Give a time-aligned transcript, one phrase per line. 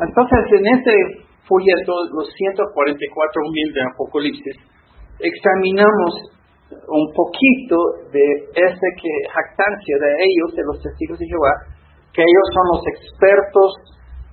[0.00, 0.92] entonces en este
[1.46, 4.56] folleto, los 144 mil de Apocalipsis,
[5.20, 6.36] examinamos
[6.70, 8.26] un poquito de
[8.58, 11.54] esa que jactancia de ellos, de los testigos de Jehová,
[12.12, 13.70] que ellos son los expertos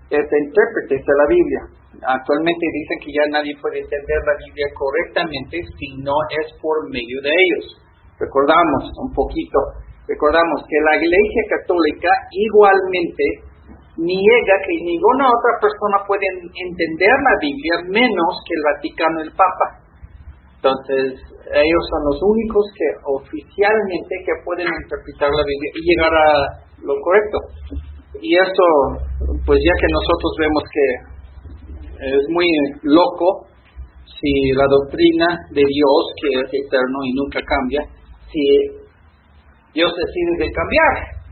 [0.10, 1.62] este, intérpretes de la Biblia.
[2.10, 7.22] Actualmente dicen que ya nadie puede entender la Biblia correctamente si no es por medio
[7.22, 7.78] de ellos.
[8.18, 9.60] Recordamos un poquito,
[10.10, 13.53] recordamos que la Iglesia Católica igualmente
[13.98, 19.34] niega que ninguna otra persona puede entender la Biblia menos que el Vaticano y el
[19.38, 19.68] Papa.
[20.58, 21.20] Entonces,
[21.52, 26.28] ellos son los únicos que oficialmente que pueden interpretar la Biblia y llegar a
[26.82, 27.38] lo correcto.
[28.22, 28.66] Y esto,
[29.46, 30.86] pues ya que nosotros vemos que
[32.16, 32.48] es muy
[32.84, 33.48] loco
[34.08, 37.82] si la doctrina de Dios, que es eterno y nunca cambia,
[38.32, 38.44] si
[39.74, 41.23] Dios decide de cambiar.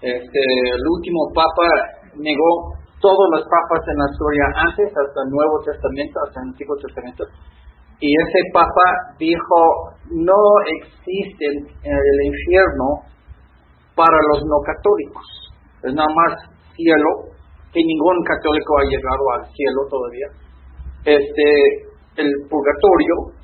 [0.00, 0.42] Este,
[0.74, 1.68] el último papa
[2.16, 6.76] negó todos los papas en la historia antes, hasta el Nuevo Testamento, hasta el Antiguo
[6.76, 7.24] Testamento.
[8.00, 8.86] Y ese papa
[9.18, 9.60] dijo,
[10.12, 10.40] no
[10.80, 13.04] existe el infierno
[13.94, 15.26] para los no católicos.
[15.84, 16.32] Es nada más
[16.72, 17.28] cielo,
[17.72, 20.28] que ningún católico ha llegado al cielo todavía.
[21.04, 21.46] Este,
[22.16, 23.36] el purgatorio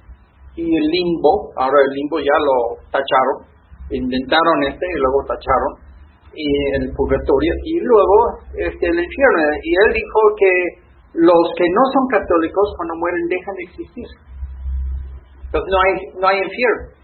[0.56, 3.44] y el limbo, ahora el limbo ya lo tacharon,
[3.90, 5.85] inventaron este y luego tacharon,
[6.36, 8.16] y el purgatorio, y luego
[8.60, 9.40] este, el infierno.
[9.64, 10.52] Y él dijo que
[11.16, 14.08] los que no son católicos cuando mueren dejan de existir.
[15.48, 16.96] Entonces no hay, no hay infierno.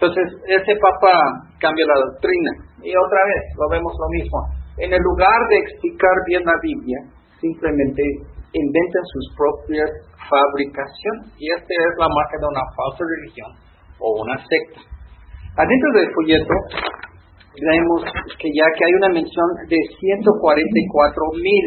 [0.00, 1.12] Entonces ese papa
[1.60, 2.50] cambia la doctrina.
[2.82, 4.38] Y otra vez lo vemos lo mismo.
[4.78, 6.98] En el lugar de explicar bien la Biblia,
[7.38, 8.02] simplemente
[8.56, 9.90] inventan sus propias
[10.26, 11.36] fabricaciones.
[11.36, 13.50] Y esta es la marca de una falsa religión
[14.00, 14.80] o una secta.
[15.60, 16.54] Adentro del folleto
[17.60, 18.00] vemos
[18.38, 21.64] que ya que hay una mención de 144 mil.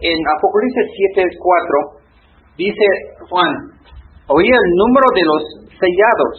[0.00, 2.04] En Apocalipsis 7.4
[2.58, 2.86] dice
[3.30, 3.52] Juan,
[4.28, 5.42] oí el número de los
[5.78, 6.36] sellados,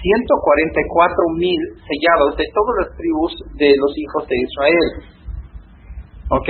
[0.00, 4.88] 144 mil sellados de todas las tribus de los hijos de Israel.
[6.30, 6.48] Ok,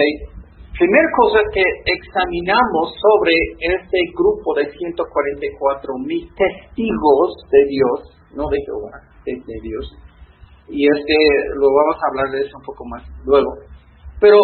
[0.79, 7.99] primera cosa que examinamos sobre este grupo de 144 mil testigos de Dios,
[8.35, 8.95] no de Jehová,
[9.27, 9.87] de Dios,
[10.69, 11.17] y este
[11.57, 13.51] lo vamos a hablar de eso un poco más luego.
[14.21, 14.39] Pero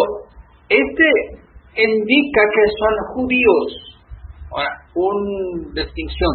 [0.69, 1.09] este
[1.75, 3.67] indica que son judíos.
[4.51, 6.33] Ahora, una distinción.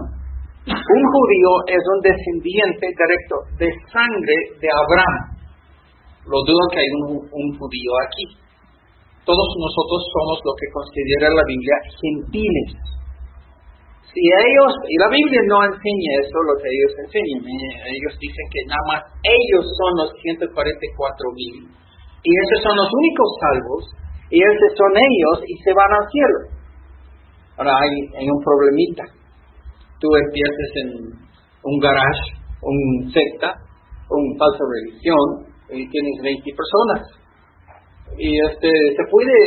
[0.64, 5.36] Un judío es un descendiente directo de sangre de Abraham.
[6.24, 8.44] Lo dudo que hay un judío aquí.
[9.24, 12.94] Todos nosotros somos lo que considera la Biblia gentiles.
[14.14, 18.46] Si ellos, y la Biblia no enseña eso, lo que ellos enseñan, eh, ellos dicen
[18.46, 20.54] que nada más ellos son los 144
[21.34, 21.66] mil,
[22.22, 23.82] y esos son los únicos salvos,
[24.30, 26.38] y esos son ellos, y se van al cielo.
[27.58, 29.02] Ahora hay, un problemita.
[29.98, 30.88] Tú empiezas en
[31.66, 35.26] un garage, un secta, un falsa religión,
[35.74, 37.23] y tienes 20 personas
[38.16, 39.38] y este se puede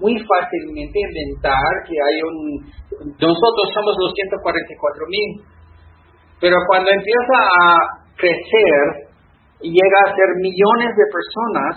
[0.00, 2.38] muy fácilmente inventar que hay un
[3.20, 5.30] nosotros somos los 144 mil
[6.40, 7.64] pero cuando empieza a
[8.16, 9.10] crecer
[9.62, 11.74] y llega a ser millones de personas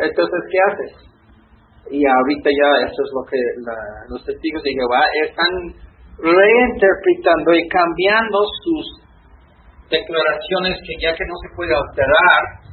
[0.00, 1.14] entonces qué haces
[1.90, 3.40] y ahorita ya eso es lo que
[4.08, 5.52] los testigos de Jehová están
[6.16, 9.04] reinterpretando y cambiando sus
[9.90, 12.63] declaraciones que ya que no se puede alterar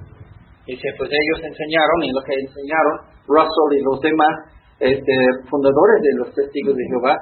[0.67, 2.95] Dice, pues ellos enseñaron, y lo que enseñaron,
[3.25, 4.33] Russell y los demás
[4.79, 5.15] este,
[5.49, 7.15] fundadores de los testigos de Jehová,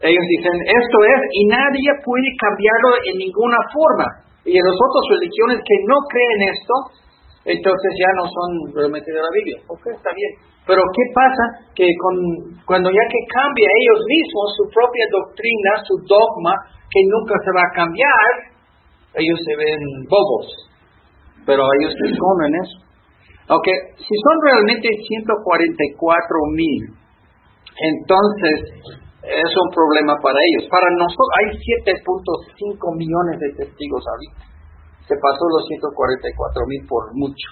[0.00, 4.06] ellos dicen, esto es, y nadie puede cambiarlo en ninguna forma.
[4.46, 6.74] Y en las otras religiones que no creen esto,
[7.48, 9.58] entonces ya no son realmente de la Biblia.
[9.66, 10.32] Ok, está bien.
[10.68, 11.44] Pero ¿qué pasa?
[11.74, 12.14] Que con,
[12.68, 16.54] cuando ya que cambia ellos mismos su propia doctrina, su dogma,
[16.92, 18.28] que nunca se va a cambiar,
[19.16, 20.46] ellos se ven bobos.
[21.48, 22.76] Pero ellos esconden eso.
[23.48, 23.66] Ok,
[23.96, 26.92] si son realmente 144 mil,
[27.72, 28.56] entonces
[29.24, 30.68] es un problema para ellos.
[30.68, 31.48] Para nosotros hay
[31.88, 34.44] 7.5 millones de testigos ahorita.
[35.08, 37.48] Se pasó los 144 mil por mucho.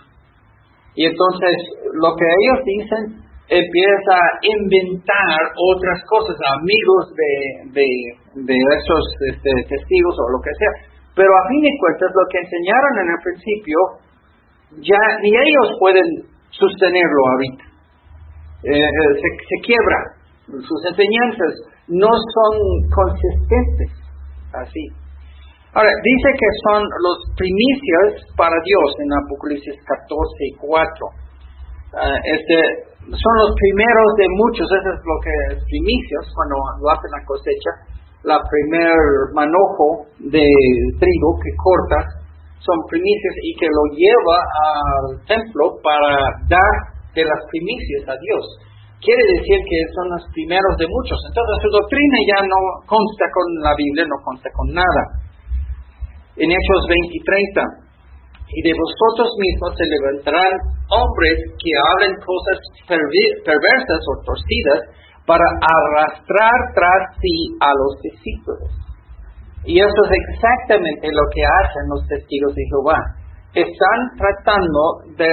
[0.92, 1.56] Y entonces
[1.96, 3.02] lo que ellos dicen
[3.48, 7.32] empieza a inventar otras cosas, amigos de,
[7.80, 7.88] de,
[8.44, 10.95] de esos este, testigos o lo que sea.
[11.16, 13.78] Pero a fin de cuentas lo que enseñaron en el principio
[14.84, 16.04] ya ni ellos pueden
[16.52, 17.64] sostenerlo ahorita.
[18.64, 19.98] Eh, eh, se, quiebra.
[20.46, 21.52] Sus enseñanzas
[21.88, 22.52] no son
[22.92, 23.90] consistentes.
[24.52, 24.84] Así.
[25.72, 30.08] Ahora, dice que son los primicias para Dios en Apocalipsis 14
[30.40, 30.76] y 4.
[32.00, 32.58] ah, este,
[33.06, 37.22] son los primeros de muchos, eso es lo que es primicios, cuando lo hacen la
[37.22, 37.70] cosecha,
[38.24, 38.96] la primer
[39.34, 40.44] manojo de
[40.98, 42.04] trigo que cortas,
[42.60, 46.74] son primicias y que lo lleva al templo para dar
[47.14, 48.44] de las primicias a Dios.
[48.98, 51.20] Quiere decir que son los primeros de muchos.
[51.30, 55.02] Entonces su doctrina ya no consta con la Biblia, no consta con nada.
[56.36, 57.86] En Hechos 20 y 30,
[58.46, 60.54] y de vosotros mismos se levantarán
[60.90, 64.80] hombres que hablen cosas perversas o torcidas
[65.26, 68.70] para arrastrar tras sí a los discípulos.
[69.66, 73.00] Y eso es exactamente lo que hacen los testigos de Jehová.
[73.52, 74.82] Están tratando
[75.18, 75.30] de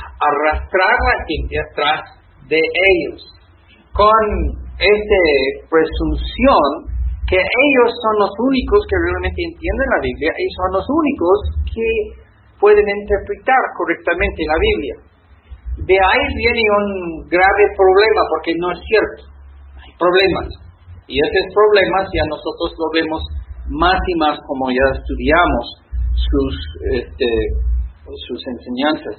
[0.00, 2.00] arrastrar la gente atrás
[2.48, 3.20] de ellos
[3.92, 4.24] con
[4.80, 5.20] esta
[5.68, 6.90] presunción
[7.28, 11.36] que ellos son los únicos que realmente entienden la Biblia y son los únicos
[11.68, 11.88] que
[12.58, 14.96] pueden interpretar correctamente la Biblia.
[15.78, 16.88] De ahí viene un
[17.28, 19.22] grave problema porque no es cierto.
[19.78, 20.48] Hay problemas.
[21.06, 23.22] Y esos problemas ya nosotros lo vemos
[23.70, 25.64] más y más como ya estudiamos
[26.14, 26.54] sus,
[26.94, 27.28] este,
[28.06, 29.16] sus enseñanzas.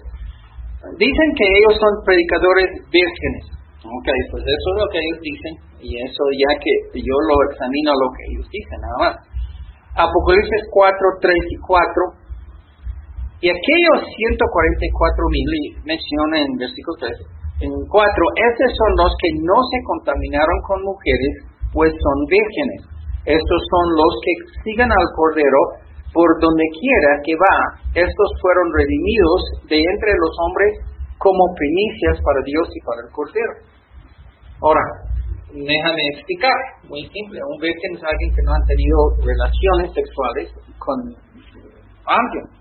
[0.98, 3.46] Dicen que ellos son predicadores vírgenes.
[3.82, 7.90] Ok, pues eso es lo que ellos dicen y eso ya que yo lo examino
[7.98, 9.14] lo que ellos dicen, nada más.
[9.98, 12.21] Apocalipsis 4, 3 y 4.
[13.42, 15.50] Y aquellos 144 mil,
[15.84, 21.34] menciona en versículo 3, en 4, estos son los que no se contaminaron con mujeres,
[21.74, 22.82] pues son vírgenes.
[23.26, 24.34] Estos son los que
[24.66, 25.62] sigan al Cordero
[26.10, 27.58] por donde quiera que va.
[27.94, 30.72] Estos fueron redimidos de entre los hombres
[31.22, 33.54] como primicias para Dios y para el Cordero.
[34.66, 34.86] Ahora,
[35.54, 36.58] déjame explicar,
[36.90, 37.46] muy simple.
[37.46, 40.50] Un virgen es alguien que no ha tenido relaciones sexuales
[40.82, 40.98] con
[42.10, 42.61] alguien.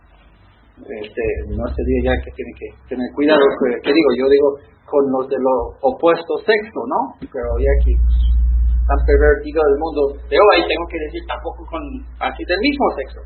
[0.81, 3.41] Este, no sería ya que tiene que tener cuidado,
[3.85, 4.49] que, digo, yo digo
[4.88, 7.15] con los de lo opuesto sexo, ¿no?
[7.21, 11.82] Pero ya que han pervertido el mundo de hoy, tengo que decir tampoco con
[12.19, 13.21] así del mismo sexo,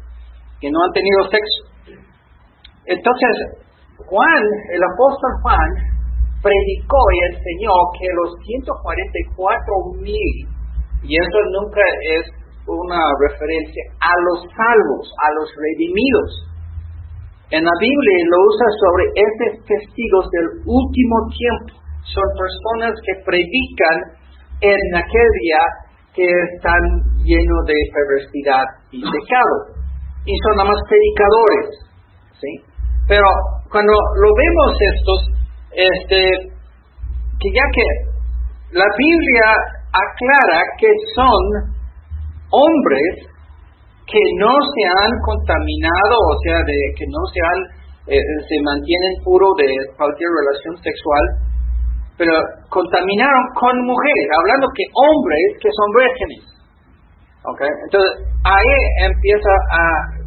[0.61, 1.61] que no han tenido sexo.
[2.85, 3.65] Entonces,
[3.97, 4.45] Juan,
[4.77, 5.71] el apóstol Juan,
[6.45, 10.35] predicó y enseñó que los 144 mil,
[11.01, 11.81] y eso nunca
[12.21, 12.29] es
[12.69, 16.54] una referencia a los salvos, a los redimidos.
[17.55, 21.79] En la Biblia lo usa sobre estos testigos del último tiempo.
[22.03, 23.97] Son personas que predican
[24.59, 25.63] en aquel día
[26.19, 26.83] que están
[27.23, 29.55] llenos de perversidad y pecado.
[30.27, 31.71] Y son nada predicadores.
[32.43, 32.51] ¿sí?
[33.07, 33.23] Pero
[33.71, 35.21] cuando lo vemos estos,
[35.79, 36.23] este,
[37.39, 37.87] que ya que
[38.83, 39.47] la Biblia
[39.95, 41.71] aclara que son
[42.51, 43.31] hombres
[44.05, 47.61] que no se han contaminado, o sea, de que no se han,
[48.13, 51.25] eh, se mantienen puro de cualquier relación sexual,
[52.17, 52.33] pero
[52.69, 56.43] contaminaron con mujeres, hablando que hombres que son vírgenes.
[57.45, 57.73] Okay?
[57.89, 58.13] Entonces,
[58.45, 58.77] ahí
[59.09, 59.85] empieza a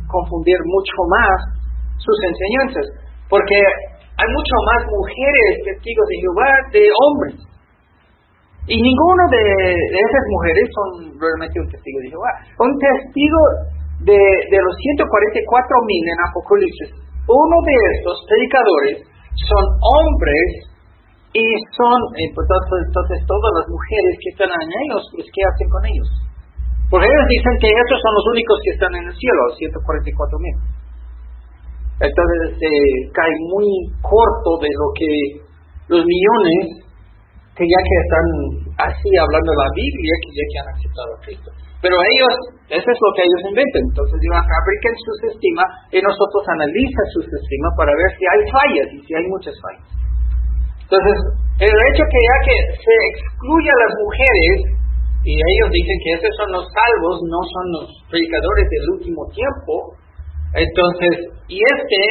[0.09, 1.37] confundir mucho más
[1.97, 2.85] sus enseñanzas,
[3.29, 7.35] porque hay mucho más mujeres testigos de Jehová de hombres.
[8.67, 12.31] Y ninguno de, esas mujeres son realmente un testigo de Jehová.
[12.59, 13.39] Un testigo
[14.03, 15.07] de, de los 144
[15.87, 16.89] mil en Apocalipsis,
[17.27, 18.95] uno de estos predicadores
[19.47, 20.67] son hombres
[21.31, 25.83] y son, entonces, entonces todas las mujeres que están en ellos, pues ¿qué hacen con
[25.85, 26.09] ellos?
[26.89, 30.57] Porque ellos dicen que estos son los únicos que están en el cielo, 144 mil.
[31.99, 32.71] Entonces se
[33.11, 33.67] cae muy
[33.99, 35.11] corto de lo que
[35.91, 36.86] los millones
[37.57, 38.25] que ya que están
[38.85, 41.49] así hablando la Biblia, que ya que han aceptado a Cristo.
[41.81, 42.33] Pero ellos,
[42.69, 43.81] eso es lo que ellos inventan.
[43.89, 48.87] Entonces digan, fabriquen su sistema y nosotros analizan su sistema para ver si hay fallas
[48.93, 49.89] y si hay muchas fallas.
[50.85, 51.17] Entonces,
[51.65, 54.57] el hecho que ya que se excluye a las mujeres,
[55.25, 59.97] y ellos dicen que esos son los salvos, no son los predicadores del último tiempo,
[60.53, 61.13] entonces,
[61.49, 62.01] y este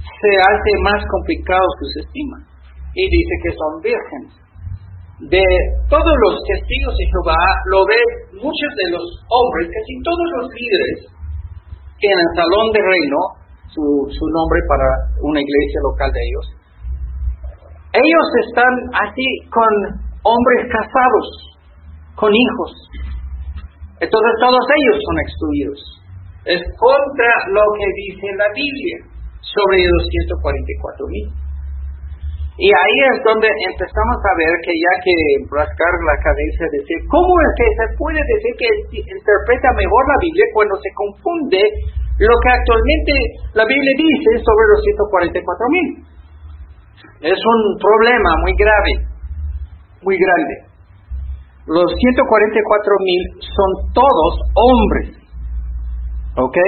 [0.00, 2.38] se hace más complicado su sistema.
[2.94, 4.41] Y dice que son vírgenes.
[5.22, 5.44] De
[5.86, 7.38] todos los testigos de Jehová,
[7.70, 10.98] lo ven muchos de los hombres, casi todos los líderes,
[12.02, 13.18] que en el salón de reino,
[13.70, 14.88] su, su nombre para
[15.22, 16.46] una iglesia local de ellos,
[17.92, 19.70] ellos están así con
[20.24, 21.26] hombres casados,
[22.16, 22.70] con hijos.
[24.00, 25.80] Entonces todos ellos son excluidos.
[26.50, 28.96] Es contra lo que dice la Biblia
[29.38, 31.41] sobre los 144 mil.
[32.60, 35.14] Y ahí es donde empezamos a ver que ya que
[35.48, 38.68] rascar la cabeza, decir, ¿cómo es que se puede decir que
[39.08, 41.62] interpreta mejor la Biblia cuando se confunde
[42.20, 43.12] lo que actualmente
[43.56, 45.40] la Biblia dice sobre los 144
[45.72, 45.88] mil?
[47.24, 48.92] Es un problema muy grave,
[50.04, 50.54] muy grande.
[51.72, 52.20] Los 144
[53.00, 55.08] mil son todos hombres,
[56.36, 56.58] ¿ok?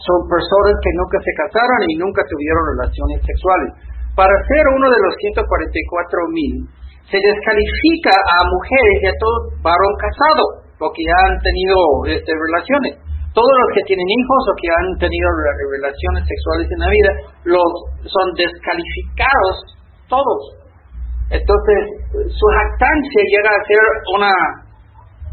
[0.00, 3.97] Son personas que nunca se casaron y nunca tuvieron relaciones sexuales.
[4.18, 6.66] Para ser uno de los 144 mil,
[7.06, 10.42] se descalifica a mujeres y a todo varón casado,
[10.74, 11.78] porque ya han tenido
[12.10, 12.98] este, relaciones
[13.30, 15.26] todos los que tienen hijos o que han tenido
[15.78, 17.10] relaciones sexuales en la vida,
[17.46, 17.70] los
[18.10, 19.78] son descalificados
[20.10, 20.40] todos.
[21.30, 21.80] Entonces,
[22.34, 23.84] su jactancia llega a ser
[24.18, 24.34] una,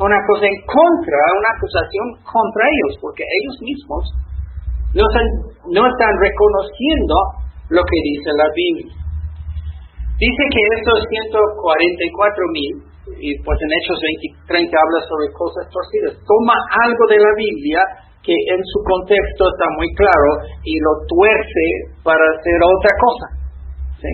[0.05, 4.03] una cosa en contra, una acusación contra ellos, porque ellos mismos
[4.93, 8.93] no están reconociendo lo que dice la Biblia.
[10.15, 12.73] Dice que estos 144 mil
[13.21, 16.17] y pues en Hechos 20, 30 habla sobre cosas torcidas.
[16.25, 17.81] Toma algo de la Biblia
[18.25, 20.29] que en su contexto está muy claro
[20.65, 21.65] y lo tuerce
[22.01, 23.27] para hacer otra cosa.
[24.01, 24.11] ¿sí?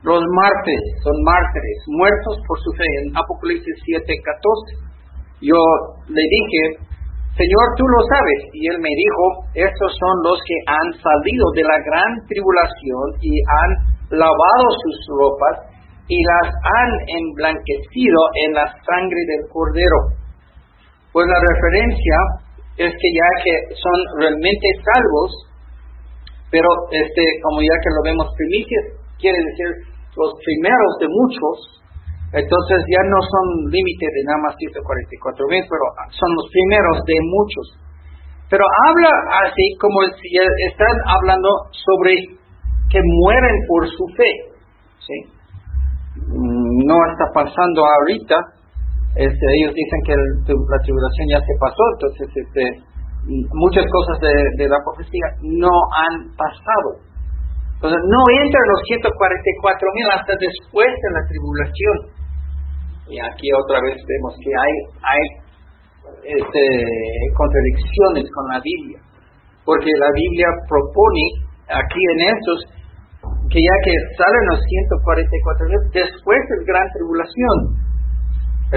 [0.00, 2.88] Los mártires son mártires, muertos por su fe.
[3.04, 5.60] En Apocalipsis 7, 14, yo
[6.08, 6.60] le dije,
[7.36, 8.40] Señor, tú lo sabes.
[8.52, 13.32] Y él me dijo, estos son los que han salido de la gran tribulación y
[13.38, 13.70] han
[14.10, 15.70] lavado sus ropas
[16.10, 19.98] y las han emblanquecido en la sangre del cordero.
[21.12, 22.16] Pues la referencia
[22.76, 25.30] es que ya que son realmente salvos,
[26.50, 28.84] pero este, como ya que lo vemos primicias,
[29.22, 31.79] quiere decir los primeros de muchos,
[32.32, 35.84] entonces ya no son límite de nada más 144 mil, pero
[36.14, 37.66] son los primeros de muchos.
[38.50, 39.10] Pero habla
[39.46, 40.30] así como si
[40.70, 42.14] están hablando sobre
[42.90, 44.30] que mueren por su fe.
[44.98, 45.40] ¿sí?
[46.26, 48.36] no está pasando ahorita.
[49.16, 52.62] Este, ellos dicen que la tribulación ya se pasó, entonces este,
[53.58, 57.02] muchas cosas de, la profecía no han pasado.
[57.74, 61.96] Entonces no entran los 144 mil hasta después de la tribulación.
[63.10, 65.22] Y aquí otra vez vemos que hay, hay
[66.38, 66.64] este,
[67.34, 69.02] contradicciones con la Biblia,
[69.66, 71.24] porque la Biblia propone
[71.66, 72.58] aquí en estos
[73.50, 77.56] que ya que salen los 144 mil después de la gran tribulación.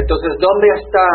[0.01, 1.07] Entonces, ¿dónde está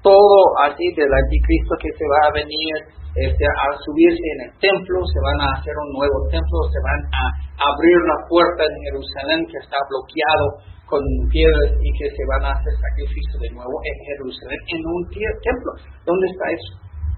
[0.00, 2.72] todo así del anticristo que se va a venir
[3.16, 4.96] este, a subirse en el templo?
[5.08, 7.24] Se van a hacer un nuevo templo, se van a
[7.72, 12.54] abrir la puerta en Jerusalén que está bloqueado con piedras y que se van a
[12.54, 15.70] hacer sacrificio de nuevo en Jerusalén, en un templo.
[16.06, 16.72] ¿Dónde está eso?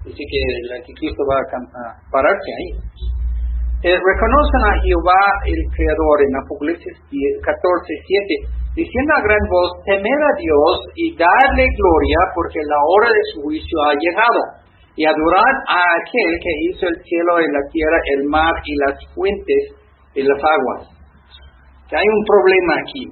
[0.09, 2.71] Dice que el anticristo va a pararse ahí.
[3.79, 10.03] Eh, reconocen a Jehová el Creador en Apocalipsis 14, 7, diciendo a gran voz, temed
[10.03, 14.41] a Dios y dadle gloria porque la hora de su juicio ha llegado,
[14.99, 18.99] y adorad a aquel que hizo el cielo y la tierra, el mar y las
[19.15, 19.63] fuentes
[20.13, 20.91] y las aguas.
[21.87, 23.03] Que hay un problema aquí.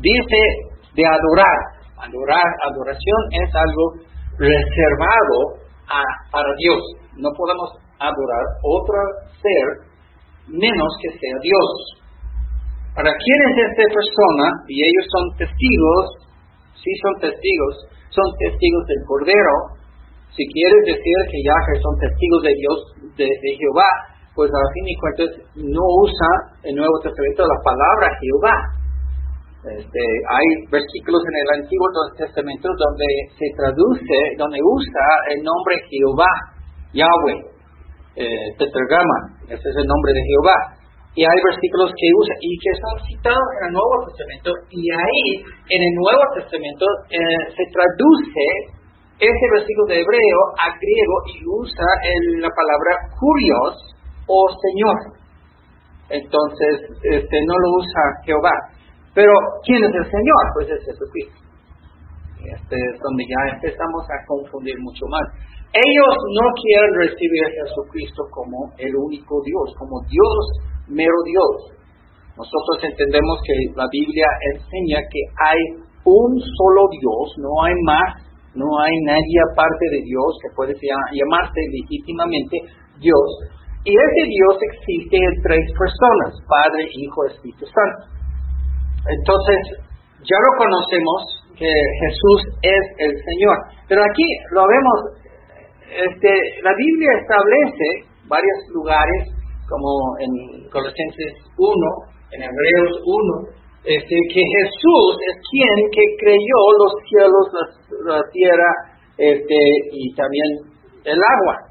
[0.00, 0.40] Dice
[0.96, 1.58] de adorar.
[2.08, 3.84] Adorar, adoración es algo
[4.40, 5.60] reservado
[6.32, 6.80] para Dios.
[7.20, 8.96] No podemos adorar otro
[9.44, 9.92] ser
[10.48, 11.68] menos que sea Dios.
[12.96, 14.56] ¿Para quién es esta persona?
[14.68, 16.04] Y ellos son testigos,
[16.80, 17.74] sí son testigos,
[18.08, 19.79] son testigos del Cordero.
[20.36, 22.78] Si quieres decir que Yahweh son testigos de Dios,
[23.18, 23.90] de, Jehová,
[24.34, 26.30] pues a fin y cuentas no usa
[26.62, 28.56] el Nuevo Testamento la palabra Jehová.
[29.60, 36.32] Este, hay versículos en el Antiguo Testamento donde se traduce, donde usa el nombre Jehová,
[36.94, 37.50] Yahweh
[38.16, 40.58] eh, tetragrama, ese es el nombre de Jehová.
[41.18, 45.26] Y hay versículos que usa y que son citados en el Nuevo Testamento y ahí
[45.74, 48.79] en el Nuevo Testamento eh, se traduce
[49.20, 51.88] ese versículo de hebreo a griego y usa
[52.40, 53.76] la palabra curios
[54.26, 55.20] o Señor.
[56.08, 58.56] Entonces, este, no lo usa Jehová.
[59.14, 59.32] Pero,
[59.64, 60.42] ¿quién es el Señor?
[60.54, 61.38] Pues es Jesucristo.
[62.40, 65.28] Este es donde ya empezamos a confundir mucho más.
[65.70, 70.42] Ellos no quieren recibir a Jesucristo como el único Dios, como Dios,
[70.88, 71.78] mero Dios.
[72.34, 75.60] Nosotros entendemos que la Biblia enseña que hay
[76.04, 81.60] un solo Dios, no hay más, no hay nadie aparte de Dios que puede llamarse
[81.70, 82.56] legítimamente
[82.98, 83.28] Dios.
[83.84, 88.12] Y ese Dios existe en tres personas, Padre, Hijo, Espíritu Santo.
[89.08, 89.58] Entonces,
[90.20, 91.18] ya lo conocemos
[91.56, 93.56] que Jesús es el Señor.
[93.88, 95.20] Pero aquí lo vemos
[95.90, 96.30] este,
[96.62, 99.26] la Biblia establece varios lugares,
[99.68, 99.90] como
[100.20, 101.74] en Colosenses 1,
[102.30, 107.44] en Hebreos 1, este, que Jesús es quien que creyó los cielos,
[108.04, 108.70] la, tierra
[109.16, 109.56] este,
[109.92, 110.48] y también
[111.04, 111.70] el agua.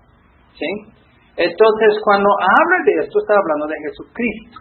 [1.37, 4.59] Entonces, cuando habla de esto, está hablando de Jesucristo.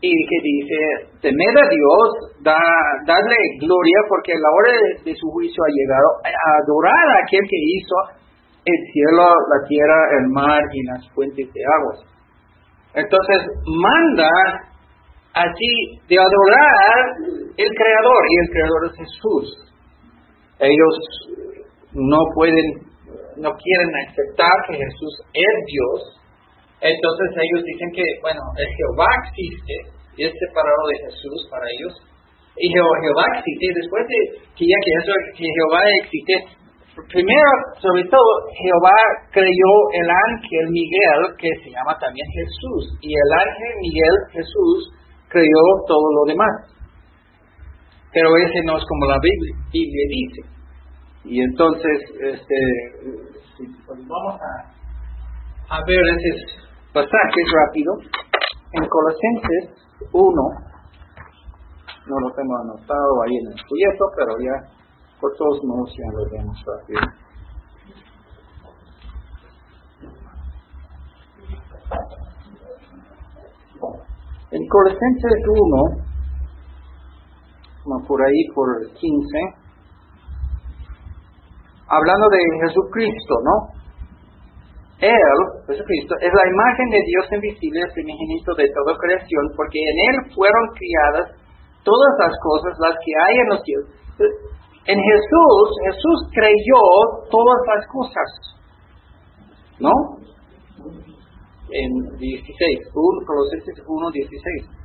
[0.00, 0.78] y que dice,
[1.22, 2.06] temed a Dios,
[2.44, 2.60] da,
[3.04, 4.70] darle gloria porque la hora
[5.02, 7.96] de, su juicio ha llegado, a adorar a aquel que hizo
[8.64, 11.98] el cielo, la tierra, el mar y las fuentes de aguas.
[12.94, 14.30] Entonces manda
[15.38, 15.72] así
[16.08, 16.98] de adorar
[17.56, 19.46] el Creador y el Creador es Jesús.
[20.58, 20.94] Ellos
[21.92, 22.66] no pueden,
[23.36, 26.18] no quieren aceptar que Jesús es Dios
[26.80, 29.74] entonces ellos dicen que, bueno, el Jehová existe
[30.14, 31.94] y es separado de Jesús para ellos.
[32.54, 34.18] Y Jehová existe, después de
[34.54, 36.34] que ya que, eso, que Jehová existe,
[37.10, 37.50] primero,
[37.82, 38.98] sobre todo, Jehová
[39.30, 42.94] creyó el ángel Miguel, que se llama también Jesús.
[43.02, 44.78] Y el ángel Miguel, Jesús,
[45.28, 46.78] creyó todo lo demás.
[48.12, 50.58] Pero ese no es como la Biblia, Biblia dice.
[51.24, 52.56] Y entonces, este,
[53.86, 54.40] pues vamos
[55.68, 57.92] a, ver ese pasaje rápido.
[58.72, 60.34] En Colosenses 1,
[62.06, 64.78] no lo tengo anotado ahí en el folleto, pero ya
[65.20, 67.27] por todos modos ya lo vemos rápido.
[74.50, 76.08] En Colosenses 1,
[78.06, 79.38] por ahí por 15,
[81.88, 83.78] hablando de Jesucristo, ¿no?
[85.00, 85.38] Él,
[85.68, 90.16] Jesucristo, es la imagen de Dios invisible, el primogénito de toda creación, porque en Él
[90.34, 91.38] fueron criadas
[91.84, 93.88] todas las cosas, las que hay en los cielos.
[94.88, 96.82] En Jesús, Jesús creyó
[97.30, 98.28] todas las cosas.
[99.78, 99.92] ¿No?
[101.68, 102.24] En 16,
[102.94, 104.78] 1, Colosenses 1, 16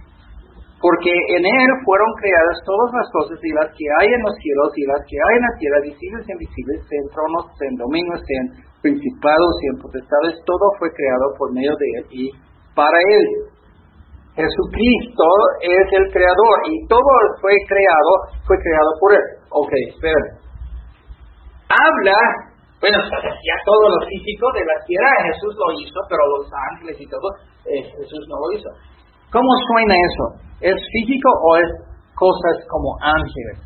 [0.84, 4.68] porque en Él fueron creadas todas las cosas y las que hay en los cielos
[4.76, 8.46] y las que hay en la tierra, visibles e invisibles, sean tronos, sean dominios, sean
[8.84, 12.24] principados, sean potestades, todo fue creado por medio de Él y
[12.76, 13.28] para Él.
[14.36, 15.28] Jesucristo
[15.64, 18.12] es el creador y todo fue creado,
[18.44, 19.26] fue creado por Él.
[19.56, 20.28] Ok, esperen.
[21.72, 22.20] Habla,
[22.84, 27.08] bueno, ya todo lo físico de la tierra Jesús lo hizo, pero los ángeles y
[27.08, 27.28] todo,
[27.64, 28.68] eh, Jesús no lo hizo.
[29.32, 30.26] ¿Cómo suena eso?
[30.60, 31.72] ¿Es físico o es
[32.12, 33.64] cosas como ángeles?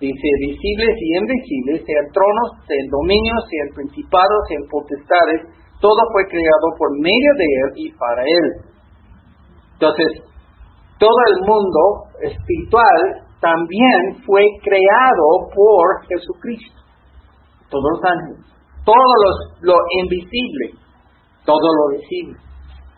[0.00, 5.40] Dice, visibles y invisibles, sean tronos, sean dominios, sean principados, sean potestades,
[5.84, 8.46] todo fue creado por medio de Él y para Él.
[9.76, 10.24] Entonces,
[10.96, 11.80] todo el mundo
[12.32, 16.80] espiritual también fue creado por Jesucristo.
[17.72, 18.44] Todos los ángeles,
[18.84, 19.16] todo
[19.64, 20.76] lo invisible,
[21.48, 22.36] todo lo visible.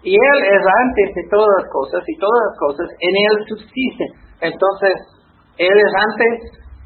[0.02, 4.10] Y Él es antes de todas las cosas y todas las cosas en Él subsisten.
[4.50, 4.94] Entonces,
[5.56, 6.34] Él es antes,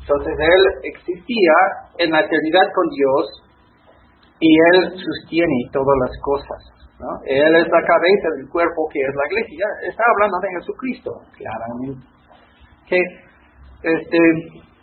[0.04, 1.56] entonces Él existía
[1.98, 3.24] en la eternidad con Dios
[4.38, 6.60] y Él sostiene todas las cosas.
[7.00, 7.10] ¿no?
[7.24, 9.66] Él es la cabeza del cuerpo que es la iglesia.
[9.88, 12.18] Está hablando de Jesucristo, claramente.
[13.82, 14.18] Este,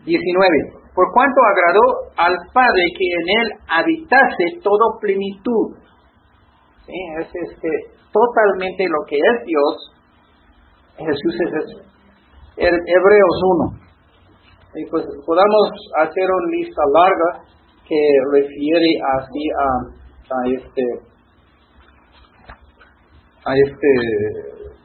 [0.05, 0.84] 19.
[0.95, 5.75] Por cuanto agradó al Padre que en Él habitase toda plenitud.
[6.87, 7.69] Es este,
[8.13, 9.95] totalmente lo que es Dios,
[10.97, 11.77] Jesús es eso.
[12.57, 13.85] El Hebreos 1.
[14.75, 15.67] Y pues podamos
[15.99, 17.43] hacer una lista larga
[17.87, 19.67] que refiere así a,
[20.31, 20.83] a este
[23.45, 23.91] a este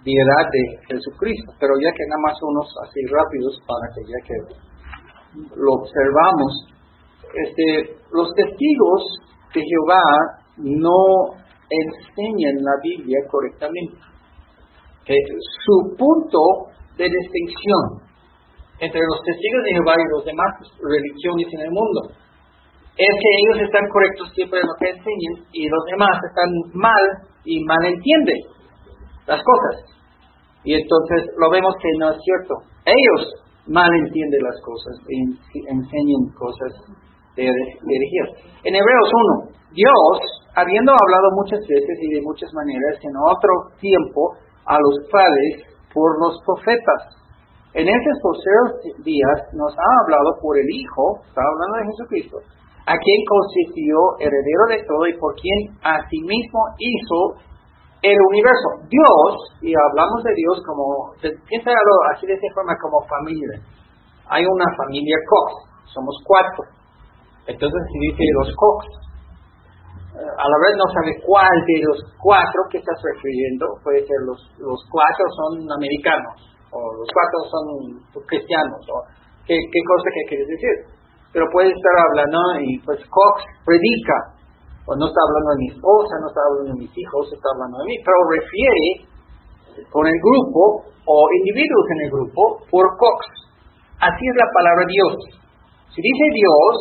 [0.05, 4.70] diedad de Jesucristo, pero ya que nada más unos así rápidos para que ya que
[5.35, 6.67] lo observamos,
[7.31, 9.03] este, los testigos
[9.55, 10.03] de Jehová
[10.57, 11.37] no
[11.71, 13.99] enseñan la Biblia correctamente.
[15.05, 15.17] Que
[15.65, 16.39] su punto
[16.97, 18.11] de distinción
[18.81, 22.13] entre los testigos de Jehová y los demás religiones en el mundo
[22.97, 27.05] es que ellos están correctos siempre en lo que enseñan y los demás están mal
[27.45, 28.41] y malentienden
[29.27, 30.01] las cosas.
[30.65, 32.55] Y entonces lo vemos que no es cierto.
[32.85, 36.75] Ellos malentienden las cosas y enseñan cosas
[37.37, 37.97] de, de
[38.67, 39.11] En Hebreos
[39.47, 44.35] 1, Dios habiendo hablado muchas veces y de muchas maneras en otro tiempo
[44.67, 47.15] a los padres por los profetas.
[47.73, 52.37] En estos postreros días nos ha hablado por el Hijo, está hablando de Jesucristo,
[52.83, 57.39] a quien constituyó heredero de todo y por quien asimismo hizo
[58.03, 58.69] el universo.
[58.89, 63.61] Dios, y hablamos de Dios como, piénsalo así de esta forma, como familia.
[64.29, 66.65] Hay una familia Cox, somos cuatro.
[67.47, 69.01] Entonces se dice los Cox,
[70.21, 74.41] a la vez no sabe cuál de los cuatro que estás refiriendo, puede ser los,
[74.59, 76.35] los cuatro son americanos,
[76.71, 77.65] o los cuatro son
[78.27, 78.97] cristianos, o
[79.47, 80.77] qué cosa que quieres decir.
[81.33, 84.40] Pero puede estar hablando y pues Cox predica,
[84.91, 87.79] o no está hablando de mi esposa, no está hablando de mis hijos, está hablando
[87.79, 88.87] de mí, pero refiere
[89.87, 93.21] con el grupo o individuos en el grupo por Cox.
[94.03, 95.15] Así es la palabra Dios.
[95.95, 96.75] Si dice Dios,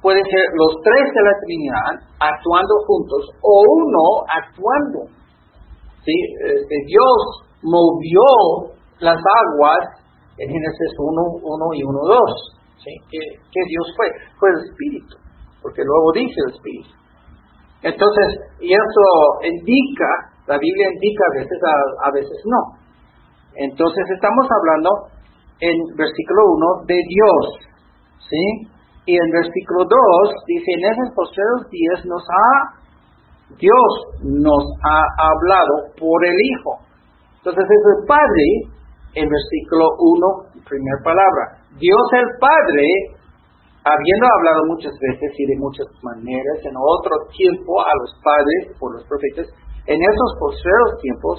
[0.00, 5.12] puede ser los tres de la Trinidad actuando juntos o uno actuando.
[6.00, 6.16] ¿Sí?
[6.48, 8.72] Este, Dios movió
[9.04, 10.00] las aguas
[10.40, 12.56] en Génesis 1, 1 y 1, 2.
[12.80, 12.92] ¿Sí?
[13.12, 13.20] ¿Qué,
[13.52, 14.06] ¿Qué Dios fue?
[14.40, 15.16] Fue el Espíritu,
[15.60, 16.98] porque luego dice el Espíritu.
[17.82, 18.26] Entonces,
[18.60, 19.06] y eso
[19.42, 20.10] indica,
[20.46, 21.58] la Biblia indica a veces,
[22.02, 22.60] a, veces no.
[23.54, 24.90] Entonces estamos hablando
[25.60, 26.42] en versículo
[26.82, 27.42] 1 de Dios,
[28.28, 28.44] ¿sí?
[29.06, 32.50] Y en versículo 2 dice, en esos postreros días nos ha,
[33.56, 33.90] Dios
[34.22, 36.82] nos ha hablado por el Hijo.
[37.38, 38.44] Entonces es el Padre,
[39.14, 41.62] en versículo 1, primera palabra.
[41.78, 43.17] Dios el Padre
[43.88, 48.92] habiendo hablado muchas veces y de muchas maneras en otro tiempo a los padres por
[48.92, 49.48] los profetas,
[49.86, 51.36] en esos postreros tiempos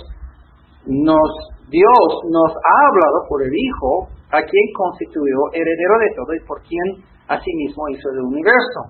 [1.69, 6.62] Dios nos ha hablado por el Hijo, a quien constituyó heredero de todo y por
[6.62, 8.81] quien asimismo hizo el universo,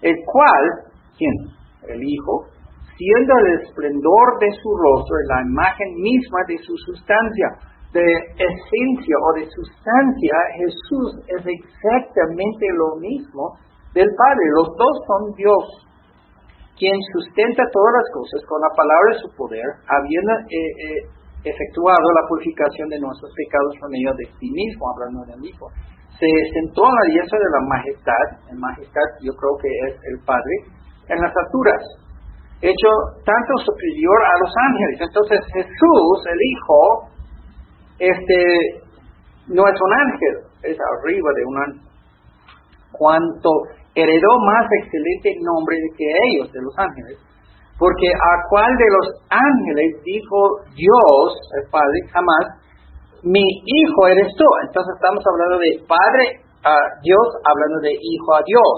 [0.00, 0.64] el cual,
[1.16, 1.32] ¿quién?
[1.88, 2.48] El Hijo,
[2.96, 7.48] siendo el esplendor de su rostro la imagen misma de su sustancia,
[7.94, 8.02] de
[8.34, 13.54] esencia o de sustancia, Jesús es exactamente lo mismo
[13.94, 14.44] del Padre.
[14.58, 15.64] Los dos son Dios,
[16.74, 21.00] quien sustenta todas las cosas con la palabra de su poder, habiendo eh, eh,
[21.46, 25.70] efectuado la purificación de nuestros pecados por medio de sí mismo, hablando del Hijo.
[26.18, 30.18] Se sentó a la diestra de la majestad, en majestad yo creo que es el
[30.26, 30.54] Padre,
[31.14, 31.82] en las alturas,
[32.58, 32.90] hecho
[33.22, 34.98] tanto superior a los ángeles.
[35.06, 37.13] Entonces Jesús, el Hijo,
[37.98, 38.84] este
[39.48, 41.88] no es un ángel, es arriba de un ángel.
[42.92, 43.50] Cuanto
[43.94, 47.18] heredó más excelente nombre que ellos, de los ángeles,
[47.78, 50.38] porque a cuál de los ángeles dijo
[50.74, 51.26] Dios,
[51.58, 52.64] el Padre, jamás,
[53.24, 54.46] mi hijo eres tú.
[54.66, 58.76] Entonces estamos hablando de Padre a Dios, hablando de hijo a Dios.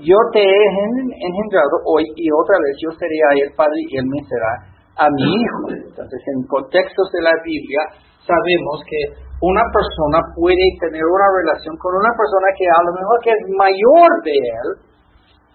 [0.00, 4.06] Yo te he engendrado hoy y otra vez yo seré a el Padre y él
[4.06, 4.52] me será
[4.96, 5.88] a mi hijo.
[5.88, 7.80] Entonces en contextos de la Biblia,
[8.26, 13.16] sabemos que una persona puede tener una relación con una persona que a lo mejor
[13.24, 14.68] que es mayor de él.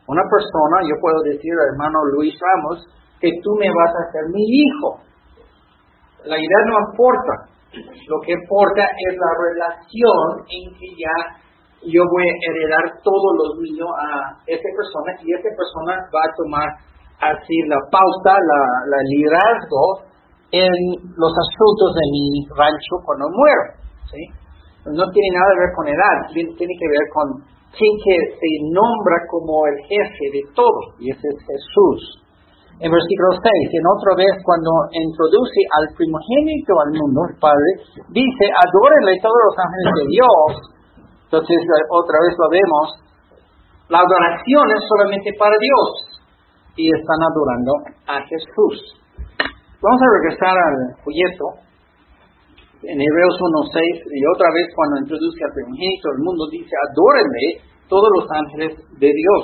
[0.10, 2.82] Una persona, yo puedo decir hermano Luis Ramos,
[3.22, 5.02] que tú me vas a ser mi hijo.
[6.26, 7.34] La idea no importa.
[8.10, 11.18] Lo que importa es la relación en que ya
[11.86, 16.34] yo voy a heredar todos los niños a esa persona y esa persona va a
[16.34, 16.70] tomar
[17.22, 20.05] así la pauta, la liderazgo
[20.56, 20.72] en
[21.20, 23.64] los asuntos de mi rancho cuando muero.
[24.08, 24.22] ¿sí?
[24.88, 27.28] No tiene nada que ver con edad, tiene que ver con
[27.76, 32.24] quien que se nombra como el jefe de todo, y ese es Jesús.
[32.80, 37.70] En versículo 6, en otra vez cuando introduce al primogénito al mundo, el Padre,
[38.12, 40.50] dice, adórenle todos los ángeles de Dios.
[41.24, 41.60] Entonces,
[41.92, 42.86] otra vez lo vemos,
[43.90, 46.16] la adoración es solamente para Dios,
[46.76, 47.72] y están adorando
[48.12, 49.05] a Jesús.
[49.86, 51.46] Vamos a regresar al folleto,
[52.90, 58.10] en Hebreos 1.6, y otra vez cuando introduce al primogénito del mundo, dice, adórenle todos
[58.18, 59.44] los ángeles de Dios.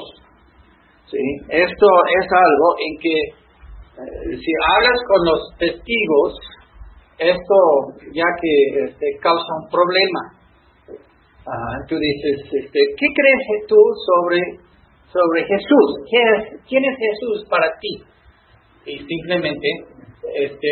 [1.14, 1.22] ¿Sí?
[1.46, 3.18] Esto es algo en que
[4.02, 6.34] eh, si hablas con los testigos,
[7.22, 7.58] esto
[8.10, 8.54] ya que
[8.90, 10.22] este, causa un problema.
[11.46, 14.42] Ah, tú dices, este, ¿qué crees tú sobre,
[15.06, 15.90] sobre Jesús?
[16.66, 18.10] ¿Quién es Jesús para ti?
[18.90, 19.91] Y simplemente
[20.36, 20.72] este,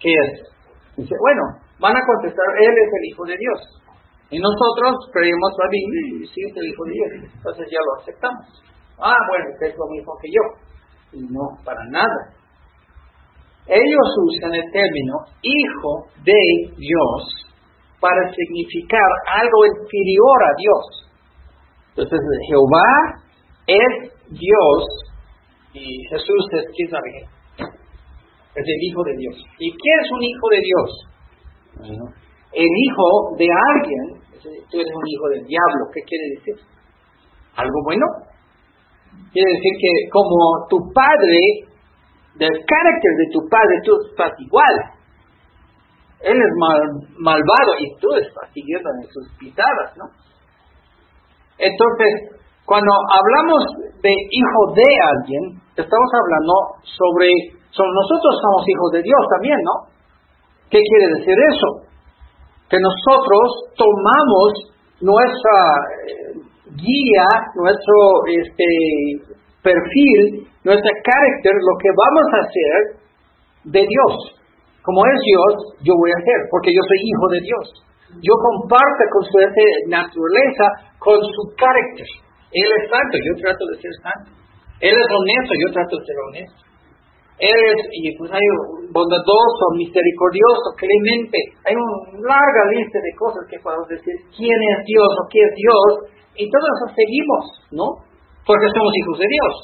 [0.00, 0.52] ¿qué es?
[0.96, 1.42] Dice, bueno,
[1.80, 3.60] van a contestar, Él es el Hijo de Dios.
[4.30, 7.32] Y nosotros creemos la Biblia y sí es el Hijo de Dios.
[7.36, 8.46] Entonces ya lo aceptamos.
[8.98, 10.44] Ah, bueno, que es lo mismo que yo.
[11.12, 12.32] Y no, para nada.
[13.66, 16.40] Ellos usan el término Hijo de
[16.76, 17.52] Dios
[18.00, 21.10] para significar algo inferior a Dios.
[21.90, 23.22] Entonces Jehová
[23.66, 24.84] es Dios
[25.74, 26.90] y Jesús es quien
[28.54, 29.36] es el Hijo de Dios.
[29.58, 31.12] ¿Y qué es un Hijo de Dios?
[32.52, 34.20] el hijo de alguien,
[34.70, 36.56] tú eres un hijo del diablo, ¿qué quiere decir?
[37.56, 38.06] ¿Algo bueno?
[39.32, 41.72] Quiere decir que como tu padre,
[42.36, 44.74] del carácter de tu padre, tú estás igual.
[46.20, 46.52] Él es
[47.18, 50.04] malvado y tú estás siguiendo en sus pisadas, ¿no?
[51.58, 53.64] Entonces, cuando hablamos
[54.02, 56.52] de hijo de alguien, estamos hablando
[56.84, 57.28] sobre
[57.72, 59.88] nosotros somos hijos de Dios también, ¿no?
[60.68, 61.88] ¿Qué quiere decir eso?
[62.68, 65.56] Que nosotros tomamos nuestra
[66.08, 66.32] eh,
[66.76, 67.96] guía, nuestro
[68.28, 68.68] este,
[69.62, 72.76] perfil, nuestro carácter, lo que vamos a hacer
[73.64, 74.14] de Dios.
[74.82, 77.66] como es Dios, yo voy a hacer, porque yo soy hijo de Dios.
[78.18, 79.38] Yo comparto con su
[79.88, 80.66] naturaleza,
[80.98, 82.08] con su carácter.
[82.52, 84.28] Él es santo, yo trato de ser santo.
[84.80, 86.71] Él es honesto, yo trato de ser honesto.
[87.42, 88.46] Él es, y pues hay
[88.94, 91.38] bondadoso, misericordioso, clemente.
[91.66, 95.52] Hay una larga lista de cosas que podemos decir quién es Dios o qué es
[95.58, 95.90] Dios,
[96.38, 97.86] y todos eso seguimos, ¿no?
[98.46, 99.54] Porque somos hijos de Dios.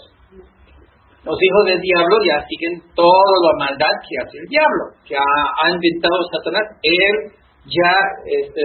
[1.22, 5.66] Los hijos del diablo ya siguen toda la maldad que hace el diablo, que ha,
[5.70, 6.66] inventado Satanás.
[6.82, 7.14] Él
[7.62, 7.94] ya
[8.26, 8.64] este,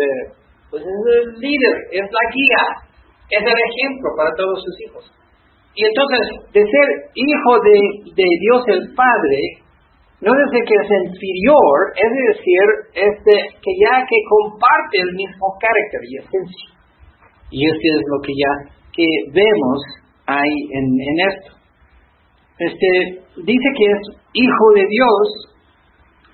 [0.74, 2.64] pues es el líder, es la guía,
[3.30, 5.06] es el ejemplo para todos sus hijos.
[5.76, 7.78] Y entonces, de ser hijo de,
[8.14, 9.40] de Dios el Padre,
[10.22, 15.58] no es de que es inferior, es decir, este, que ya que comparte el mismo
[15.60, 16.70] carácter y esencia.
[17.52, 18.54] Y eso es lo que ya
[18.94, 19.80] que vemos
[20.28, 21.64] ahí en, en esto
[22.60, 22.90] este,
[23.44, 24.02] dice que es
[24.34, 25.26] hijo de Dios,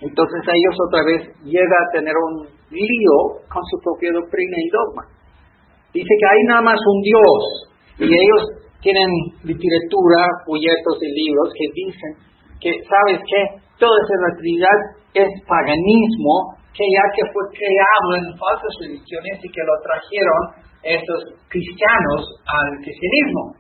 [0.01, 4.69] entonces a ellos otra vez llega a tener un lío con su propia doctrina y
[4.69, 5.03] dogma.
[5.93, 7.41] Dice que hay nada más un Dios
[7.99, 9.09] y ellos tienen
[9.43, 12.11] literatura, folletos y libros que dicen
[12.59, 13.41] que, ¿sabes qué?
[13.79, 14.79] Toda esa Trinidad
[15.15, 20.41] es paganismo, que ya que fue creado en falsas religiones y que lo trajeron
[20.83, 21.19] estos
[21.51, 23.55] cristianos al cristianismo.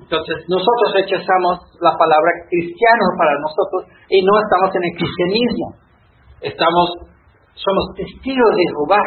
[0.00, 5.66] Entonces nosotros rechazamos la palabra cristiano para nosotros y no estamos en el cristianismo.
[6.44, 6.88] Estamos,
[7.56, 9.02] somos testigos de Jehová.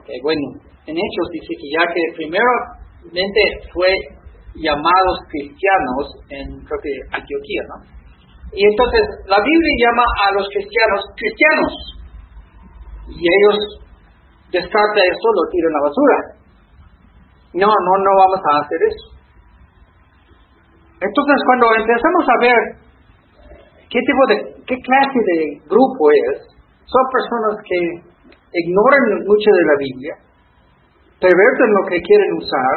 [0.00, 2.02] Okay, bueno, en Hechos dice que ya que
[3.72, 3.88] fue
[4.54, 7.76] llamados cristianos en creo que Antioquía, ¿no?
[8.52, 11.72] Y entonces la Biblia llama a los cristianos cristianos
[13.08, 13.56] y ellos
[14.50, 16.18] descartan eso, lo tiran a la basura.
[17.54, 19.06] No, no, no vamos a hacer eso.
[21.00, 22.60] Entonces, cuando empezamos a ver
[23.88, 24.36] qué tipo de,
[24.66, 26.50] qué clase de grupo es,
[26.84, 27.78] son personas que
[28.52, 30.14] ignoran mucho de la Biblia,
[31.20, 32.74] perverten lo que quieren usar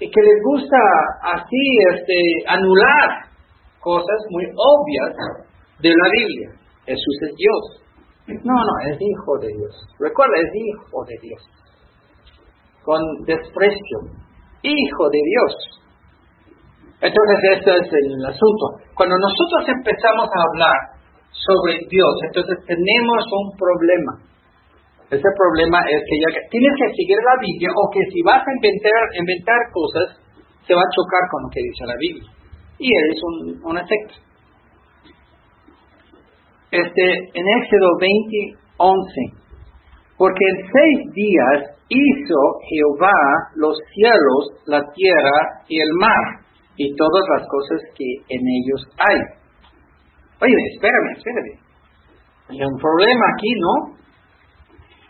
[0.00, 0.78] y que les gusta
[1.22, 3.30] así este, anular
[3.80, 5.14] cosas muy obvias
[5.78, 6.50] de la Biblia.
[6.86, 8.42] Jesús es Dios.
[8.44, 9.74] No, no, es hijo de Dios.
[9.98, 11.42] Recuerda, es hijo de Dios.
[12.82, 13.98] Con desprecio.
[14.62, 15.82] Hijo de Dios.
[17.02, 18.64] Entonces, este es el asunto.
[18.94, 20.78] Cuando nosotros empezamos a hablar
[21.30, 24.31] sobre Dios, entonces tenemos un problema.
[25.12, 28.52] Ese problema es que ya tienes que seguir la Biblia o que si vas a
[28.56, 30.16] inventar, inventar cosas,
[30.64, 32.32] se va a chocar con lo que dice la Biblia.
[32.80, 34.14] Y es un, un efecto.
[36.72, 37.04] Este,
[37.36, 38.96] en Éxodo 20, 11.
[40.16, 42.40] Porque en seis días hizo
[42.72, 43.12] Jehová
[43.56, 46.40] los cielos, la tierra y el mar
[46.76, 49.20] y todas las cosas que en ellos hay.
[50.40, 51.60] Oye, espérame, espérame.
[52.48, 54.01] Hay un problema aquí, ¿no?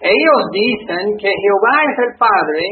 [0.03, 2.65] Ellos dicen que Jehová es el Padre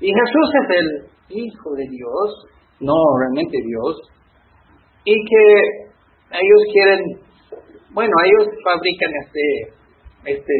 [0.00, 2.46] y Jesús es el Hijo de Dios,
[2.80, 3.96] no realmente Dios,
[5.04, 5.44] y que
[6.32, 7.00] ellos quieren,
[7.92, 10.54] bueno, ellos fabrican este, este